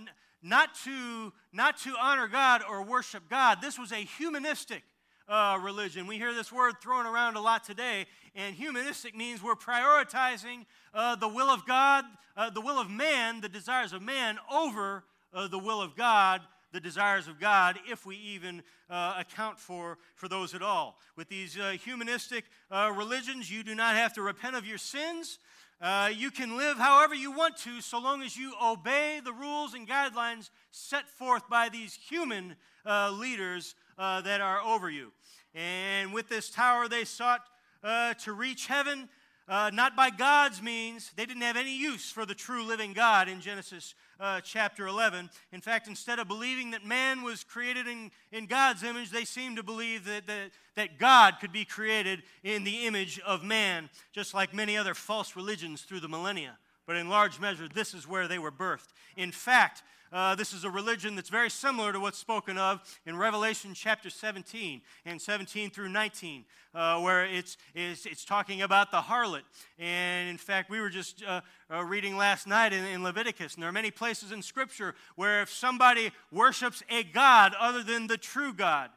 [0.45, 3.63] not to, not to honor God or worship God.
[3.63, 4.83] This was a humanistic
[5.27, 6.07] uh, religion.
[6.07, 11.17] We hear this word thrown around a lot today, and humanistic means we're prioritizing uh,
[11.17, 12.05] the will of God,
[12.37, 16.43] uh, the will of man, the desires of man, over uh, the will of God,
[16.73, 20.99] the desires of God, if we even uh, account for, for those at all.
[21.17, 25.39] With these uh, humanistic religions, you do not have to repent of your sins.
[25.81, 29.75] Uh, you can live however you want to so long as you obey the rules
[29.75, 32.57] and guidelines set forth by these human
[32.87, 35.13] uh, leaders uh, that are over you.
[35.55, 37.43] And with this tower, they sought
[37.83, 39.09] uh, to reach heaven,
[39.49, 41.13] uh, not by God's means.
[41.17, 45.31] They didn't have any use for the true living God in Genesis uh, chapter 11.
[45.53, 49.57] In fact, instead of believing that man was created in, in God's image, they seemed
[49.57, 54.35] to believe that, that, that God could be created in the image of man, just
[54.35, 56.59] like many other false religions through the millennia.
[56.87, 58.93] But in large measure, this is where they were birthed.
[59.17, 59.83] In fact,
[60.15, 64.09] uh, this is a religion that's very similar to what's spoken of in Revelation chapter
[64.09, 69.43] 17 and 17 through 19, uh, where it's, it's, it's, talking about the harlot.
[69.77, 73.63] And in fact, we were just uh, uh, reading last night in, in Leviticus, and
[73.63, 78.17] there are many places in Scripture where if somebody worships a God other than the
[78.17, 78.91] true God,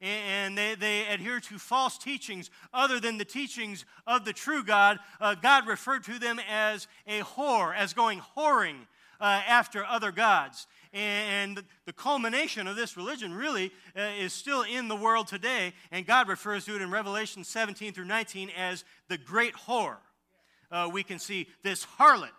[0.00, 4.98] and they, they adhere to false teachings other than the teachings of the true God,
[5.20, 8.86] uh, God referred to them as a whore, as going whoring
[9.20, 10.66] uh, after other gods.
[10.92, 16.06] And the culmination of this religion really uh, is still in the world today, and
[16.06, 19.96] God refers to it in Revelation 17 through 19 as the great whore.
[20.70, 22.30] Uh, we can see this harlot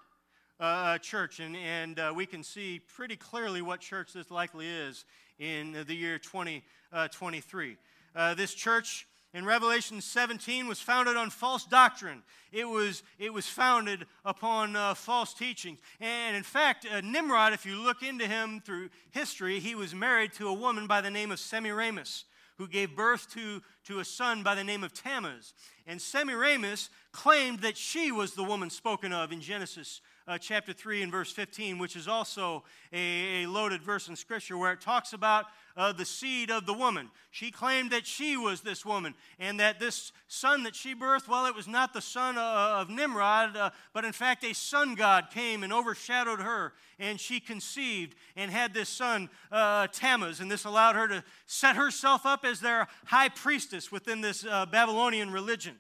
[0.60, 4.68] uh, uh, church, and, and uh, we can see pretty clearly what church this likely
[4.68, 5.04] is
[5.40, 7.76] in the year 2023.
[8.16, 12.22] Uh, this church in Revelation 17 was founded on false doctrine.
[12.52, 15.80] It was, it was founded upon uh, false teachings.
[16.00, 20.34] And in fact, uh, Nimrod, if you look into him through history, he was married
[20.34, 22.26] to a woman by the name of Semiramis,
[22.58, 25.54] who gave birth to, to a son by the name of Tammuz.
[25.88, 31.04] And Semiramis claimed that she was the woman spoken of in Genesis uh, chapter 3
[31.04, 35.14] and verse 15, which is also a, a, loaded verse in Scripture where it talks
[35.14, 37.10] about uh, the seed of the woman.
[37.32, 41.46] She claimed that she was this woman and that this son that she birthed, well,
[41.46, 42.42] it was not the son uh,
[42.80, 47.40] of Nimrod, uh, but in fact a sun god came and overshadowed her, and she
[47.40, 52.46] conceived and had this son, uh, Tammuz, and this allowed her to set herself up
[52.46, 55.78] as their high priestess within this uh, Babylonian religion.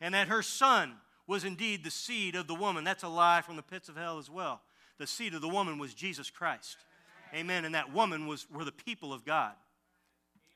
[0.00, 2.84] And that her son, was indeed the seed of the woman.
[2.84, 4.60] That's a lie from the pits of hell as well.
[4.98, 6.76] The seed of the woman was Jesus Christ.
[7.34, 7.64] Amen.
[7.64, 9.52] And that woman was were the people of God.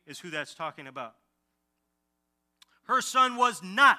[0.06, 1.14] Is who that's talking about.
[2.84, 3.98] Her son was not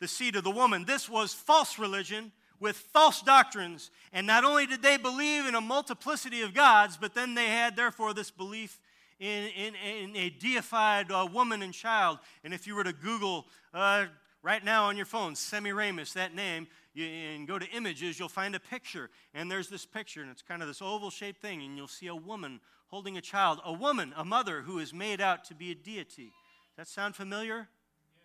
[0.00, 0.84] the seed of the woman.
[0.84, 3.90] This was false religion with false doctrines.
[4.12, 7.76] And not only did they believe in a multiplicity of gods, but then they had,
[7.76, 8.80] therefore, this belief
[9.18, 12.18] in, in, in a deified uh, woman and child.
[12.42, 14.06] And if you were to Google uh,
[14.44, 18.54] right now on your phone, Semiramis, that name, you, and go to images, you'll find
[18.54, 19.10] a picture.
[19.32, 22.06] And there's this picture, and it's kind of this oval shaped thing, and you'll see
[22.06, 23.60] a woman holding a child.
[23.64, 26.30] A woman, a mother, who is made out to be a deity.
[26.76, 27.68] Does that sound familiar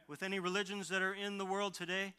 [0.08, 2.14] with any religions that are in the world today?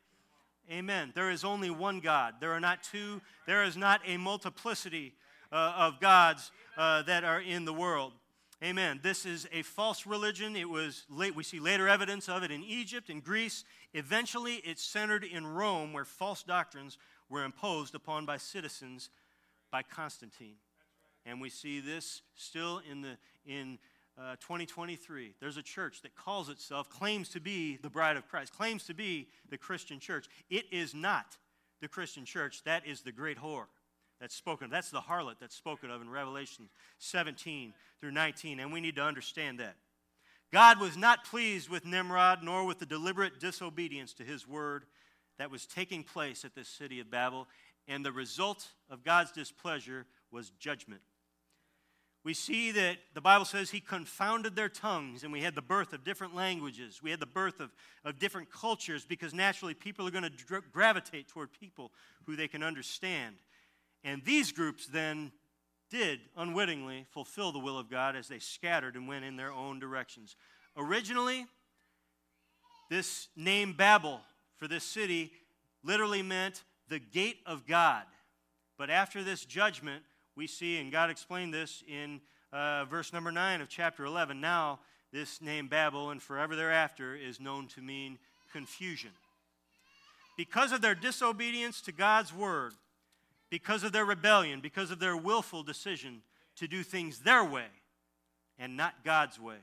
[0.71, 1.13] Amen.
[1.15, 2.35] There is only one God.
[2.41, 5.13] There are not two, there is not a multiplicity
[5.53, 8.13] uh, of gods uh, that are in the world.
[8.63, 9.01] Amen.
[9.03, 10.55] This is a false religion.
[10.55, 13.65] It was late, we see later evidence of it in Egypt, in Greece.
[13.95, 16.99] Eventually, it's centered in Rome, where false doctrines
[17.31, 19.09] were imposed upon by citizens
[19.73, 20.57] by Constantine.
[21.25, 23.79] And we see this still in the in
[24.19, 25.37] uh, 2023.
[25.41, 28.95] There's a church that calls itself, claims to be the bride of Christ, claims to
[28.95, 30.27] be the Christian church.
[30.51, 31.39] It is not
[31.81, 32.63] the Christian church.
[32.65, 33.69] That is the great whore
[34.21, 34.71] that's spoken of.
[34.71, 39.03] That's the harlot that's spoken of in Revelation 17 through 19, and we need to
[39.03, 39.77] understand that.
[40.53, 44.85] God was not pleased with Nimrod nor with the deliberate disobedience to his word
[45.39, 47.47] that was taking place at this city of Babel,
[47.89, 51.01] and the result of God's displeasure was judgment.
[52.23, 55.95] We see that the Bible says he confounded their tongues, and we had the birth
[55.95, 57.01] of different languages.
[57.03, 57.71] We had the birth of,
[58.05, 61.93] of different cultures because naturally people are going to dra- gravitate toward people
[62.27, 63.37] who they can understand.
[64.05, 65.33] And these groups then
[65.91, 69.79] did unwittingly fulfill the will of God as they scattered and went in their own
[69.79, 70.37] directions.
[70.77, 71.47] Originally,
[72.89, 74.21] this name Babel
[74.57, 75.33] for this city
[75.83, 78.05] literally meant the gate of God.
[78.79, 80.03] But after this judgment,
[80.37, 82.21] we see, and God explained this in
[82.53, 84.41] uh, verse number 9 of chapter 11.
[84.41, 84.81] Now,
[85.13, 88.19] this name Babel and forever thereafter is known to mean
[88.53, 89.11] confusion.
[90.37, 92.73] Because of their disobedience to God's word,
[93.51, 96.23] because of their rebellion, because of their willful decision
[96.57, 97.67] to do things their way
[98.59, 99.59] and not God's way.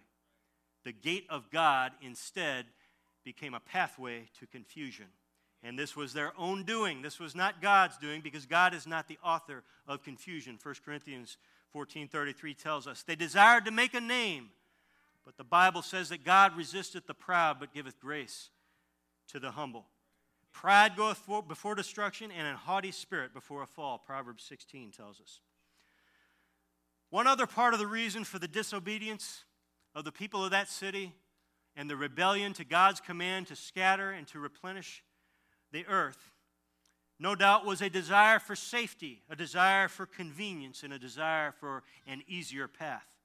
[0.84, 2.66] The gate of God instead
[3.24, 5.08] became a pathway to confusion.
[5.64, 7.02] And this was their own doing.
[7.02, 10.58] This was not God's doing because God is not the author of confusion.
[10.62, 11.38] 1 Corinthians
[11.74, 14.50] 14:33 tells us they desired to make a name,
[15.26, 18.50] but the Bible says that God resisteth the proud but giveth grace
[19.28, 19.88] to the humble.
[20.52, 25.40] Pride goeth before destruction, and a haughty spirit before a fall, Proverbs 16 tells us.
[27.10, 29.44] One other part of the reason for the disobedience
[29.96, 31.14] of the people of that city
[31.76, 35.04] and the rebellion to God's command to scatter and to replenish
[35.72, 36.32] the earth,
[37.20, 41.84] no doubt was a desire for safety, a desire for convenience, and a desire for
[42.06, 43.16] an easier path.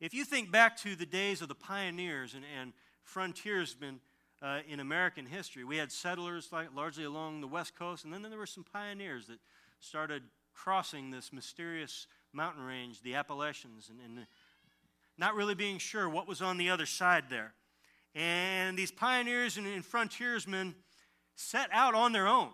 [0.00, 2.72] If you think back to the days of the pioneers and, and
[3.02, 4.00] frontiersmen
[4.42, 5.64] uh, in American history.
[5.64, 9.26] We had settlers like, largely along the West Coast, and then there were some pioneers
[9.26, 9.38] that
[9.80, 10.22] started
[10.54, 14.26] crossing this mysterious mountain range, the Appalachians, and, and
[15.16, 17.54] not really being sure what was on the other side there.
[18.14, 20.74] And these pioneers and, and frontiersmen
[21.34, 22.50] set out on their own.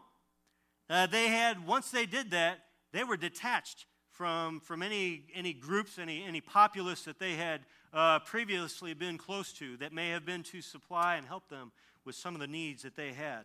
[0.91, 2.59] Uh, they had, once they did that,
[2.93, 7.62] they were detached from, from any, any groups, any, any populace that they had
[7.95, 11.70] uh, previously been close to that may have been to supply and help them
[12.05, 13.45] with some of the needs that they had.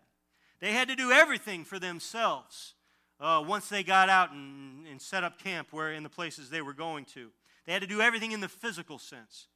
[0.59, 2.73] They had to do everything for themselves
[3.19, 6.61] uh, once they got out and, and set up camp where in the places they
[6.61, 7.29] were going to.
[7.65, 9.47] They had to do everything in the physical sense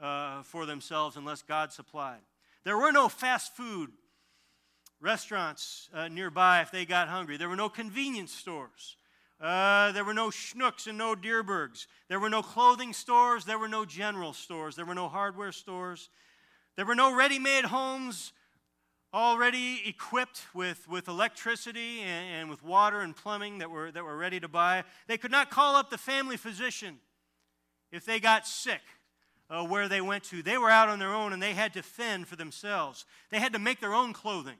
[0.00, 2.20] uh, for themselves unless God supplied.
[2.64, 3.90] There were no fast food
[5.00, 7.36] restaurants uh, nearby if they got hungry.
[7.36, 8.96] There were no convenience stores.
[9.40, 11.86] Uh, there were no Schnucks and no Dierbergs.
[12.08, 13.44] There were no clothing stores.
[13.44, 14.76] There were no general stores.
[14.76, 16.08] There were no hardware stores.
[16.76, 18.32] There were no ready made homes
[19.12, 24.16] already equipped with, with electricity and, and, with water and plumbing that were, that were
[24.16, 24.84] ready to buy.
[25.06, 26.98] They could not call up the family physician
[27.90, 28.82] if they got sick
[29.48, 30.42] uh, where they went to.
[30.42, 33.04] They were out on their own and they had to fend for themselves.
[33.30, 34.56] They had to make their own clothing.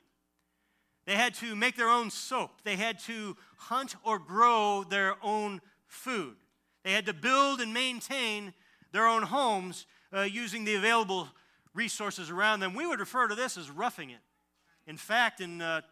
[1.06, 2.62] They had to make their own soap.
[2.64, 6.34] They had to hunt or grow their own food.
[6.82, 8.52] They had to build and maintain
[8.92, 11.28] their own homes uh, using the available
[11.74, 12.74] resources around them.
[12.74, 14.20] We would refer to this as roughing it.
[14.86, 15.82] In fact, in uh,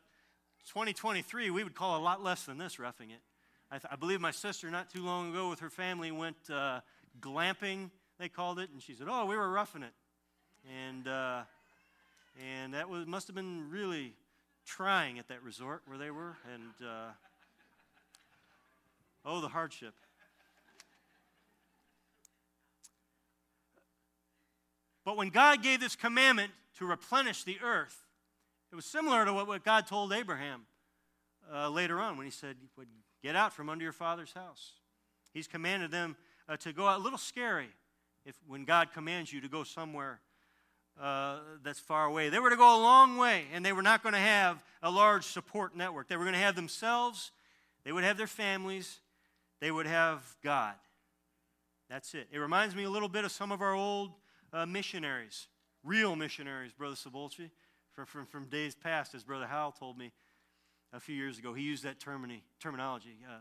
[0.67, 3.21] 2023, we would call a lot less than this roughing it.
[3.71, 6.81] I, th- I, believe my sister, not too long ago, with her family, went uh,
[7.21, 9.93] glamping, they called it, and she said, Oh, we were roughing it.
[10.89, 11.43] And, uh,
[12.41, 14.15] and that was, must have been really
[14.65, 17.11] trying at that resort where they were, and uh,
[19.25, 19.95] oh, the hardship.
[25.05, 28.05] But when God gave this commandment to replenish the earth,
[28.73, 30.63] it was similar to what, what God told Abraham
[31.53, 32.57] uh, later on when he said,
[33.23, 34.73] Get out from under your father's house.
[35.33, 36.17] He's commanded them
[36.49, 37.69] uh, to go out a little scary
[38.25, 40.21] if, when God commands you to go somewhere
[41.01, 42.29] uh, that's far away.
[42.29, 44.91] They were to go a long way, and they were not going to have a
[44.91, 46.09] large support network.
[46.09, 47.33] They were going to have themselves,
[47.85, 49.01] they would have their families,
[49.61, 50.75] they would have God.
[51.91, 52.29] That's it.
[52.33, 54.13] It reminds me a little bit of some of our old
[54.53, 55.49] uh, missionaries,
[55.83, 57.51] real missionaries, Brother Sabolchi,
[57.93, 60.13] from, from, from days past, as Brother Howell told me
[60.93, 61.55] a few years ago.
[61.55, 63.39] He used that termini, terminology, uh,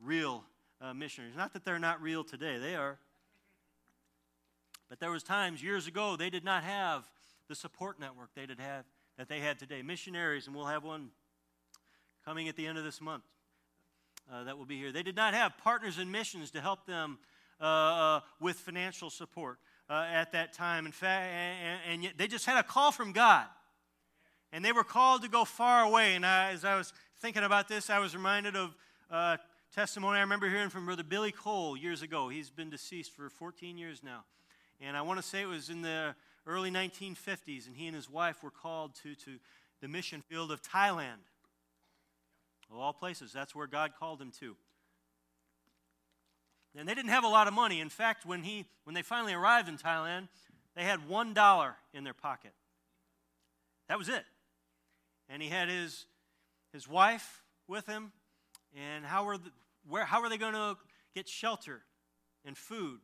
[0.00, 0.44] real
[0.80, 1.36] uh, missionaries.
[1.36, 2.98] Not that they're not real today, they are.
[4.88, 7.04] But there was times years ago they did not have
[7.48, 8.84] the support network they did have
[9.18, 9.82] that they had today.
[9.82, 11.08] Missionaries, and we'll have one
[12.24, 13.24] coming at the end of this month
[14.32, 14.92] uh, that will be here.
[14.92, 17.18] They did not have partners in missions to help them
[17.60, 19.58] uh, uh, with financial support
[19.88, 20.86] uh, at that time.
[20.86, 23.46] In fact, and, and, yet they just had a call from God,
[24.52, 26.14] and they were called to go far away.
[26.14, 28.74] And I, as I was thinking about this, I was reminded of
[29.10, 29.36] uh,
[29.74, 32.28] testimony I remember hearing from Brother Billy Cole years ago.
[32.28, 34.24] He's been deceased for 14 years now.
[34.80, 36.14] And I want to say it was in the
[36.46, 39.38] early 1950s, and he and his wife were called to, to
[39.80, 41.24] the mission field of Thailand.
[42.70, 44.56] Of all places, that's where God called him to.
[46.76, 47.80] And they didn't have a lot of money.
[47.80, 50.28] In fact, when, he, when they finally arrived in Thailand,
[50.74, 52.52] they had one dollar in their pocket.
[53.88, 54.24] That was it.
[55.28, 56.04] And he had his,
[56.72, 58.12] his wife with him.
[58.76, 59.50] And how were, the,
[59.88, 60.76] where, how were they going to
[61.14, 61.82] get shelter
[62.44, 63.00] and food?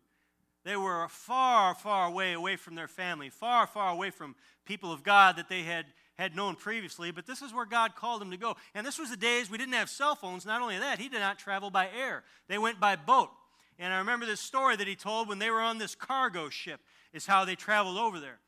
[0.65, 5.03] They were far, far away, away from their family, far, far away from people of
[5.03, 5.87] God that they had,
[6.17, 7.11] had known previously.
[7.11, 8.57] But this is where God called them to go.
[8.75, 10.47] And this was the days we didn't have cell phones.
[10.47, 13.31] Not only that, he did not travel by air, they went by boat.
[13.79, 16.81] And I remember this story that he told when they were on this cargo ship,
[17.13, 18.39] is how they traveled over there.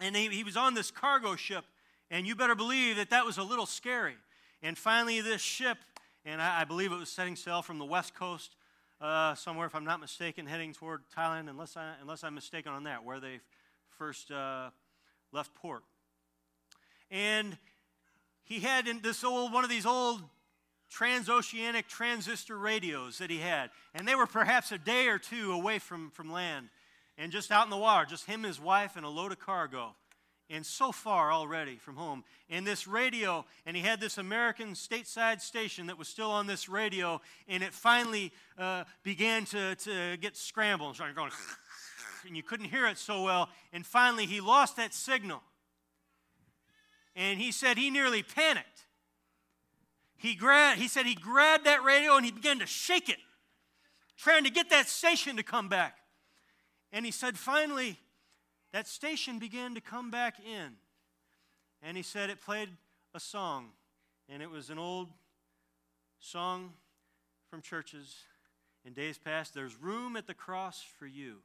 [0.00, 1.64] And he, he was on this cargo ship,
[2.10, 4.16] and you better believe that that was a little scary.
[4.62, 5.78] And finally, this ship,
[6.24, 8.56] and I, I believe it was setting sail from the west coast
[9.00, 12.84] uh, somewhere, if I'm not mistaken, heading toward Thailand, unless, I, unless I'm mistaken on
[12.84, 13.40] that, where they
[13.96, 14.70] first uh,
[15.32, 15.82] left port.
[17.10, 17.56] And
[18.44, 20.22] he had this old, one of these old
[20.90, 23.70] transoceanic transistor radios that he had.
[23.94, 26.68] And they were perhaps a day or two away from, from land
[27.16, 29.94] and just out in the water, just him, his wife, and a load of cargo
[30.50, 32.24] and so far already from home.
[32.48, 36.68] And this radio, and he had this American stateside station that was still on this
[36.68, 40.98] radio, and it finally uh, began to, to get scrambled.
[41.00, 41.32] And, going,
[42.26, 43.48] and you couldn't hear it so well.
[43.72, 45.42] And finally, he lost that signal.
[47.14, 48.86] And he said he nearly panicked.
[50.16, 53.18] He, grabbed, he said he grabbed that radio and he began to shake it,
[54.16, 55.98] trying to get that station to come back.
[56.92, 57.98] And he said, finally,
[58.72, 60.72] that station began to come back in.
[61.82, 62.68] And he said it played
[63.14, 63.68] a song,
[64.28, 65.08] and it was an old
[66.20, 66.72] song
[67.48, 68.16] from churches
[68.84, 71.36] in days past There's room at the cross for you.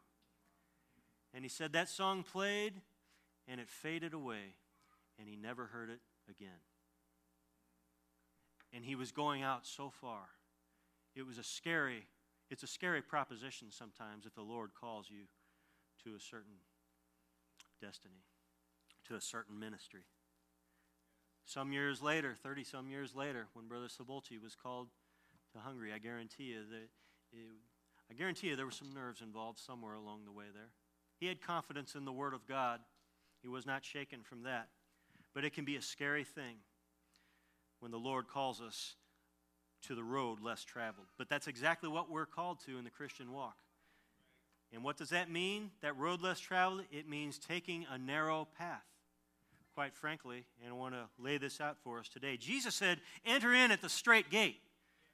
[1.34, 2.74] And he said that song played,
[3.48, 4.56] and it faded away,
[5.20, 6.00] and he never heard it
[6.30, 6.50] again.
[8.72, 10.24] And he was going out so far.
[11.16, 12.08] It was a scary,
[12.50, 15.26] it's a scary proposition sometimes if the Lord calls you
[16.04, 16.58] to a certain
[17.84, 18.24] destiny,
[19.08, 20.06] to a certain ministry.
[21.46, 24.88] Some years later, 30 some years later, when Brother Sabolchi was called
[25.52, 26.88] to Hungary, I guarantee you that
[27.34, 27.52] it,
[28.10, 30.72] I guarantee you there were some nerves involved somewhere along the way there.
[31.20, 32.80] He had confidence in the Word of God.
[33.42, 34.70] He was not shaken from that.
[35.34, 36.58] But it can be a scary thing
[37.80, 38.96] when the Lord calls us
[39.88, 41.08] to the road less traveled.
[41.18, 43.58] But that's exactly what we're called to in the Christian walk.
[44.74, 45.70] And what does that mean?
[45.82, 46.82] That road less traveled?
[46.92, 48.84] It means taking a narrow path.
[49.76, 52.38] Quite frankly, and I want to lay this out for us today.
[52.38, 54.60] Jesus said, Enter in at the straight gate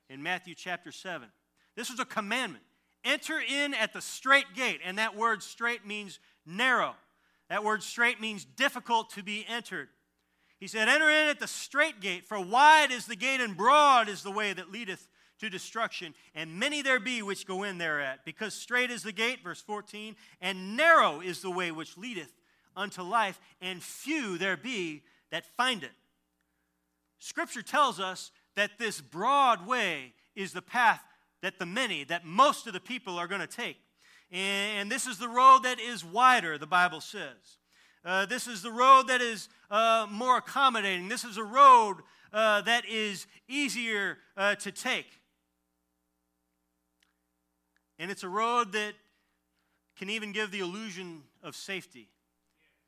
[0.09, 1.29] in Matthew chapter 7.
[1.75, 2.63] This was a commandment.
[3.05, 4.81] Enter in at the straight gate.
[4.83, 6.95] And that word straight means narrow.
[7.49, 9.89] That word straight means difficult to be entered.
[10.59, 14.09] He said, Enter in at the straight gate, for wide is the gate and broad
[14.09, 15.07] is the way that leadeth
[15.39, 18.25] to destruction, and many there be which go in thereat.
[18.25, 22.31] Because straight is the gate, verse 14, and narrow is the way which leadeth
[22.75, 25.91] unto life, and few there be that find it.
[27.19, 31.03] Scripture tells us that this broad way is the path
[31.41, 33.77] that the many, that most of the people are going to take.
[34.31, 37.57] And this is the road that is wider, the Bible says.
[38.05, 41.09] Uh, this is the road that is uh, more accommodating.
[41.09, 41.97] This is a road
[42.31, 45.18] uh, that is easier uh, to take.
[47.99, 48.93] And it's a road that
[49.97, 52.07] can even give the illusion of safety.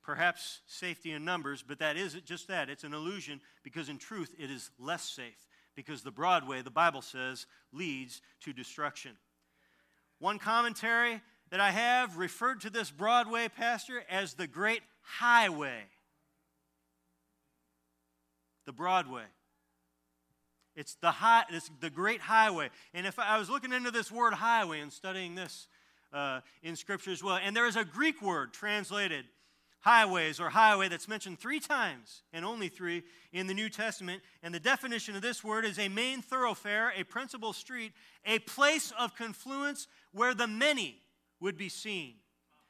[0.03, 2.69] Perhaps safety in numbers, but that isn't just that.
[2.69, 5.47] It's an illusion because in truth it is less safe.
[5.75, 9.11] Because the broad way, the Bible says, leads to destruction.
[10.19, 15.83] One commentary that I have referred to this Broadway, Pastor, as the Great Highway.
[18.65, 19.23] The Broadway.
[20.75, 22.69] It's the, high, it's the Great Highway.
[22.93, 25.67] And if I was looking into this word highway and studying this
[26.13, 29.25] uh, in Scripture as well, and there is a Greek word translated
[29.81, 33.03] highways or highway that's mentioned three times and only three
[33.33, 34.21] in the New Testament.
[34.43, 37.91] And the definition of this word is a main thoroughfare, a principal street,
[38.25, 40.97] a place of confluence where the many
[41.39, 42.15] would be seen.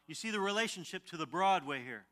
[0.08, 2.06] You see the relationship to the Broadway here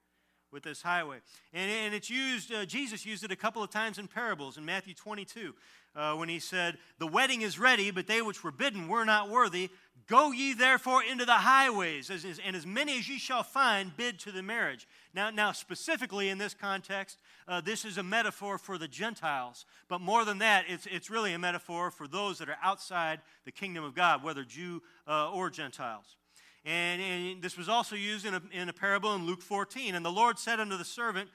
[0.51, 1.17] with this highway.
[1.53, 4.65] And, and it's used, uh, Jesus used it a couple of times in parables in
[4.65, 5.53] Matthew 22
[5.95, 9.29] uh, when he said, The wedding is ready, but they which were bidden were not
[9.29, 9.69] worthy.
[10.07, 14.17] Go ye therefore into the highways, as, and as many as ye shall find, bid
[14.21, 14.87] to the marriage.
[15.13, 19.65] Now, now specifically in this context, uh, this is a metaphor for the Gentiles.
[19.87, 23.51] But more than that, it's, it's really a metaphor for those that are outside the
[23.51, 26.17] kingdom of God, whether Jew uh, or Gentiles.
[26.65, 29.93] And, and, this was also used in a, in a parable in Luke 14.
[29.93, 31.29] And the Lord said unto the servant,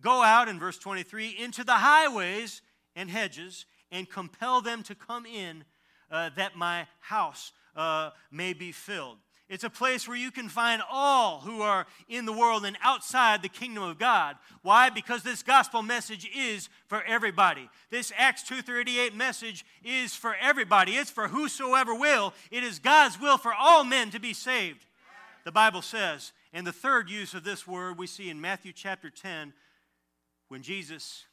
[0.00, 2.62] Go out, in verse 23, into the highways
[2.96, 5.64] and hedges, and compel them to come in,
[6.10, 9.18] uh, that my house uh, may be filled.
[9.50, 13.42] It's a place where you can find all who are in the world and outside
[13.42, 14.36] the kingdom of God.
[14.62, 14.90] Why?
[14.90, 17.68] Because this gospel message is for everybody.
[17.90, 20.96] This Acts 2:38 message is for everybody.
[20.96, 22.32] It's for whosoever will.
[22.52, 24.86] It is God's will for all men to be saved.
[25.42, 26.32] The Bible says.
[26.52, 29.52] And the third use of this word we see in Matthew chapter 10
[30.46, 31.24] when Jesus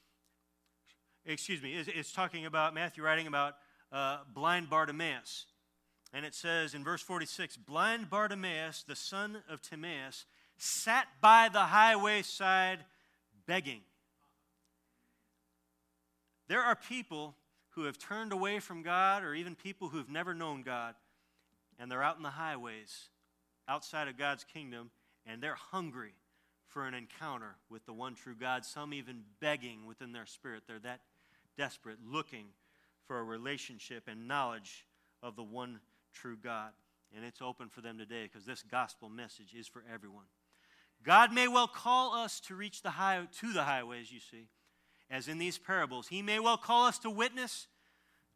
[1.28, 3.56] excuse me, it's, talking about Matthew writing about
[3.92, 5.46] uh, blind Bartimaeus.
[6.14, 10.26] And it says in verse 46 Blind Bartimaeus, the son of Timaeus,
[10.58, 12.80] sat by the highway side
[13.46, 13.82] begging.
[16.48, 17.36] There are people
[17.72, 20.96] who have turned away from God, or even people who have never known God,
[21.78, 23.10] and they're out in the highways
[23.68, 24.90] outside of God's kingdom,
[25.26, 26.14] and they're hungry
[26.68, 28.66] for an encounter with the one true God.
[28.66, 30.64] Some even begging within their spirit.
[30.68, 31.02] They're that
[31.58, 32.46] desperate, looking
[33.06, 34.86] for a relationship and knowledge
[35.24, 35.80] of the one
[36.14, 36.72] true God.
[37.16, 40.26] And it's open for them today because this gospel message is for everyone.
[41.04, 44.48] God may well call us to reach the high, to the highways, you see,
[45.10, 46.08] as in these parables.
[46.08, 47.68] He may well call us to witness,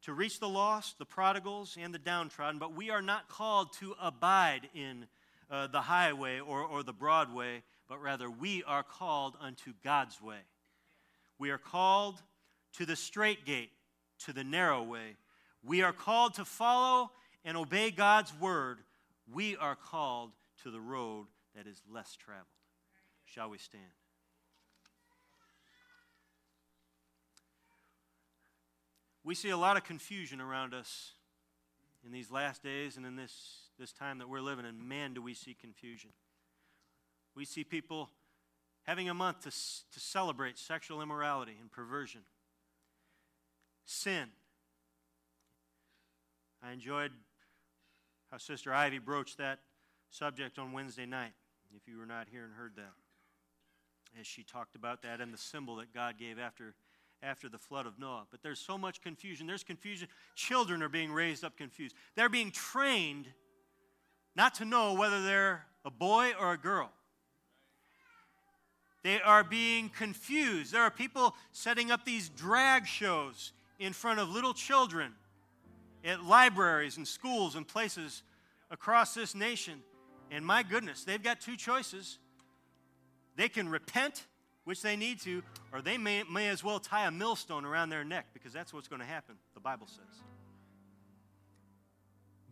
[0.04, 3.94] to reach the lost, the prodigals, and the downtrodden, but we are not called to
[4.02, 5.06] abide in
[5.50, 10.22] uh, the highway or, or the broad way, but rather we are called unto God's
[10.22, 10.40] way.
[11.38, 12.22] We are called
[12.78, 13.72] to the straight gate,
[14.26, 15.16] to the narrow way.
[15.64, 17.12] We are called to follow
[17.44, 18.80] and obey God's word.
[19.32, 20.32] We are called
[20.64, 22.48] to the road that is less traveled.
[23.26, 23.84] Shall we stand?
[29.24, 31.14] We see a lot of confusion around us
[32.04, 34.88] in these last days and in this, this time that we're living in.
[34.88, 36.10] Man, do we see confusion.
[37.36, 38.10] We see people
[38.84, 42.22] having a month to, to celebrate sexual immorality and perversion
[43.86, 44.30] sin.
[46.64, 47.12] I enjoyed
[48.32, 49.60] how Sister Ivy broached that
[50.10, 51.34] subject on Wednesday night.
[51.76, 52.94] if you were not here and heard that,
[54.20, 56.76] as she talked about that and the symbol that God gave after,
[57.24, 58.26] after the flood of Noah.
[58.30, 59.48] But there's so much confusion.
[59.48, 60.08] There's confusion.
[60.36, 61.96] Children are being raised up confused.
[62.16, 63.28] They're being trained
[64.36, 66.92] not to know whether they're a boy or a girl.
[69.04, 70.74] They are being confused.
[70.74, 73.52] There are people setting up these drag shows
[73.82, 75.12] in front of little children
[76.06, 78.22] at libraries and schools and places
[78.70, 79.82] across this nation.
[80.30, 82.20] And my goodness, they've got two choices.
[83.36, 84.28] They can repent,
[84.66, 85.42] which they need to,
[85.74, 88.88] or they may, may as well tie a millstone around their neck because that's what's
[88.88, 90.22] going to happen, the Bible says.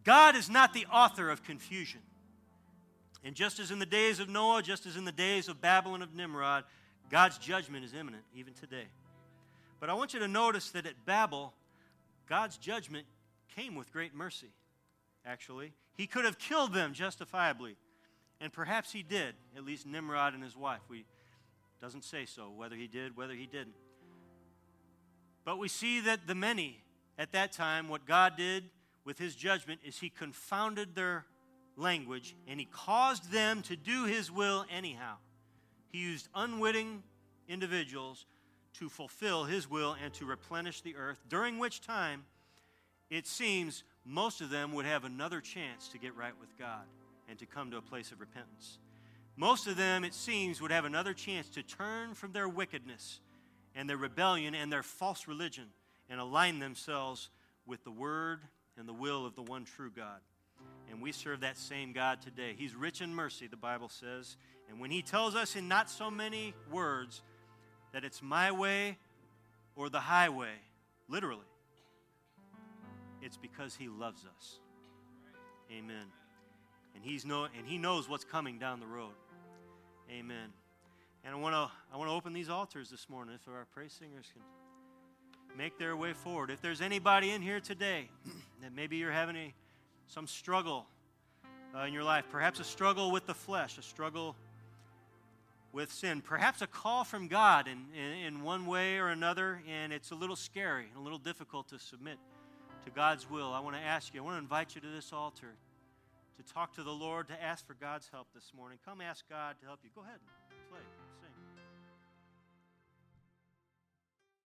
[0.04, 2.02] God is not the author of confusion.
[3.24, 6.02] And just as in the days of Noah, just as in the days of Babylon
[6.02, 6.64] of Nimrod,
[7.12, 8.88] God's judgment is imminent even today.
[9.80, 11.54] But I want you to notice that at Babel,
[12.28, 13.06] God's judgment
[13.56, 14.52] came with great mercy,
[15.26, 15.74] actually.
[15.96, 17.76] He could have killed them justifiably.
[18.42, 20.82] And perhaps he did, at least Nimrod and his wife.
[20.90, 21.06] We
[21.82, 23.76] doesn't say so, whether he did, whether he didn't.
[25.46, 26.84] But we see that the many
[27.18, 28.66] at that time, what God did
[29.06, 31.26] with his judgment is he confounded their
[31.76, 35.16] language and he caused them to do his will anyhow.
[35.92, 37.04] He used unwitting
[37.48, 38.26] individuals
[38.74, 42.26] to fulfill his will and to replenish the earth, during which time
[43.10, 46.86] it seems most of them would have another chance to get right with God
[47.28, 48.78] and to come to a place of repentance.
[49.36, 53.20] Most of them, it seems, would have another chance to turn from their wickedness
[53.76, 55.66] and their rebellion and their false religion
[56.10, 57.30] and align themselves
[57.66, 58.40] with the word
[58.78, 60.20] and the will of the one true God.
[60.92, 62.56] And we serve that same God today.
[62.58, 64.38] He's rich in mercy, the Bible says.
[64.70, 67.22] And when He tells us in not so many words
[67.92, 68.98] that it's my way
[69.76, 70.56] or the highway,
[71.08, 71.42] literally,
[73.22, 74.60] it's because He loves us.
[75.72, 76.06] Amen.
[76.96, 79.14] And, he's know, and He knows what's coming down the road.
[80.12, 80.50] Amen.
[81.24, 83.94] And I want to I want to open these altars this morning if our praise
[83.94, 84.42] singers can
[85.58, 86.50] make their way forward.
[86.50, 88.10] If there's anybody in here today
[88.62, 89.54] that maybe you're having a,
[90.08, 90.88] some struggle
[91.76, 94.36] uh, in your life, perhaps a struggle with the flesh, a struggle
[95.72, 99.94] with sin, perhaps a call from God in, in, in one way or another, and
[99.94, 102.18] it's a little scary and a little difficult to submit
[102.86, 105.12] to God's will, I want to ask you, I want to invite you to this
[105.14, 105.56] altar
[106.38, 108.80] to talk to the Lord, to ask for God's help this morning.
[108.86, 109.90] Come ask God to help you.
[109.94, 110.20] Go ahead.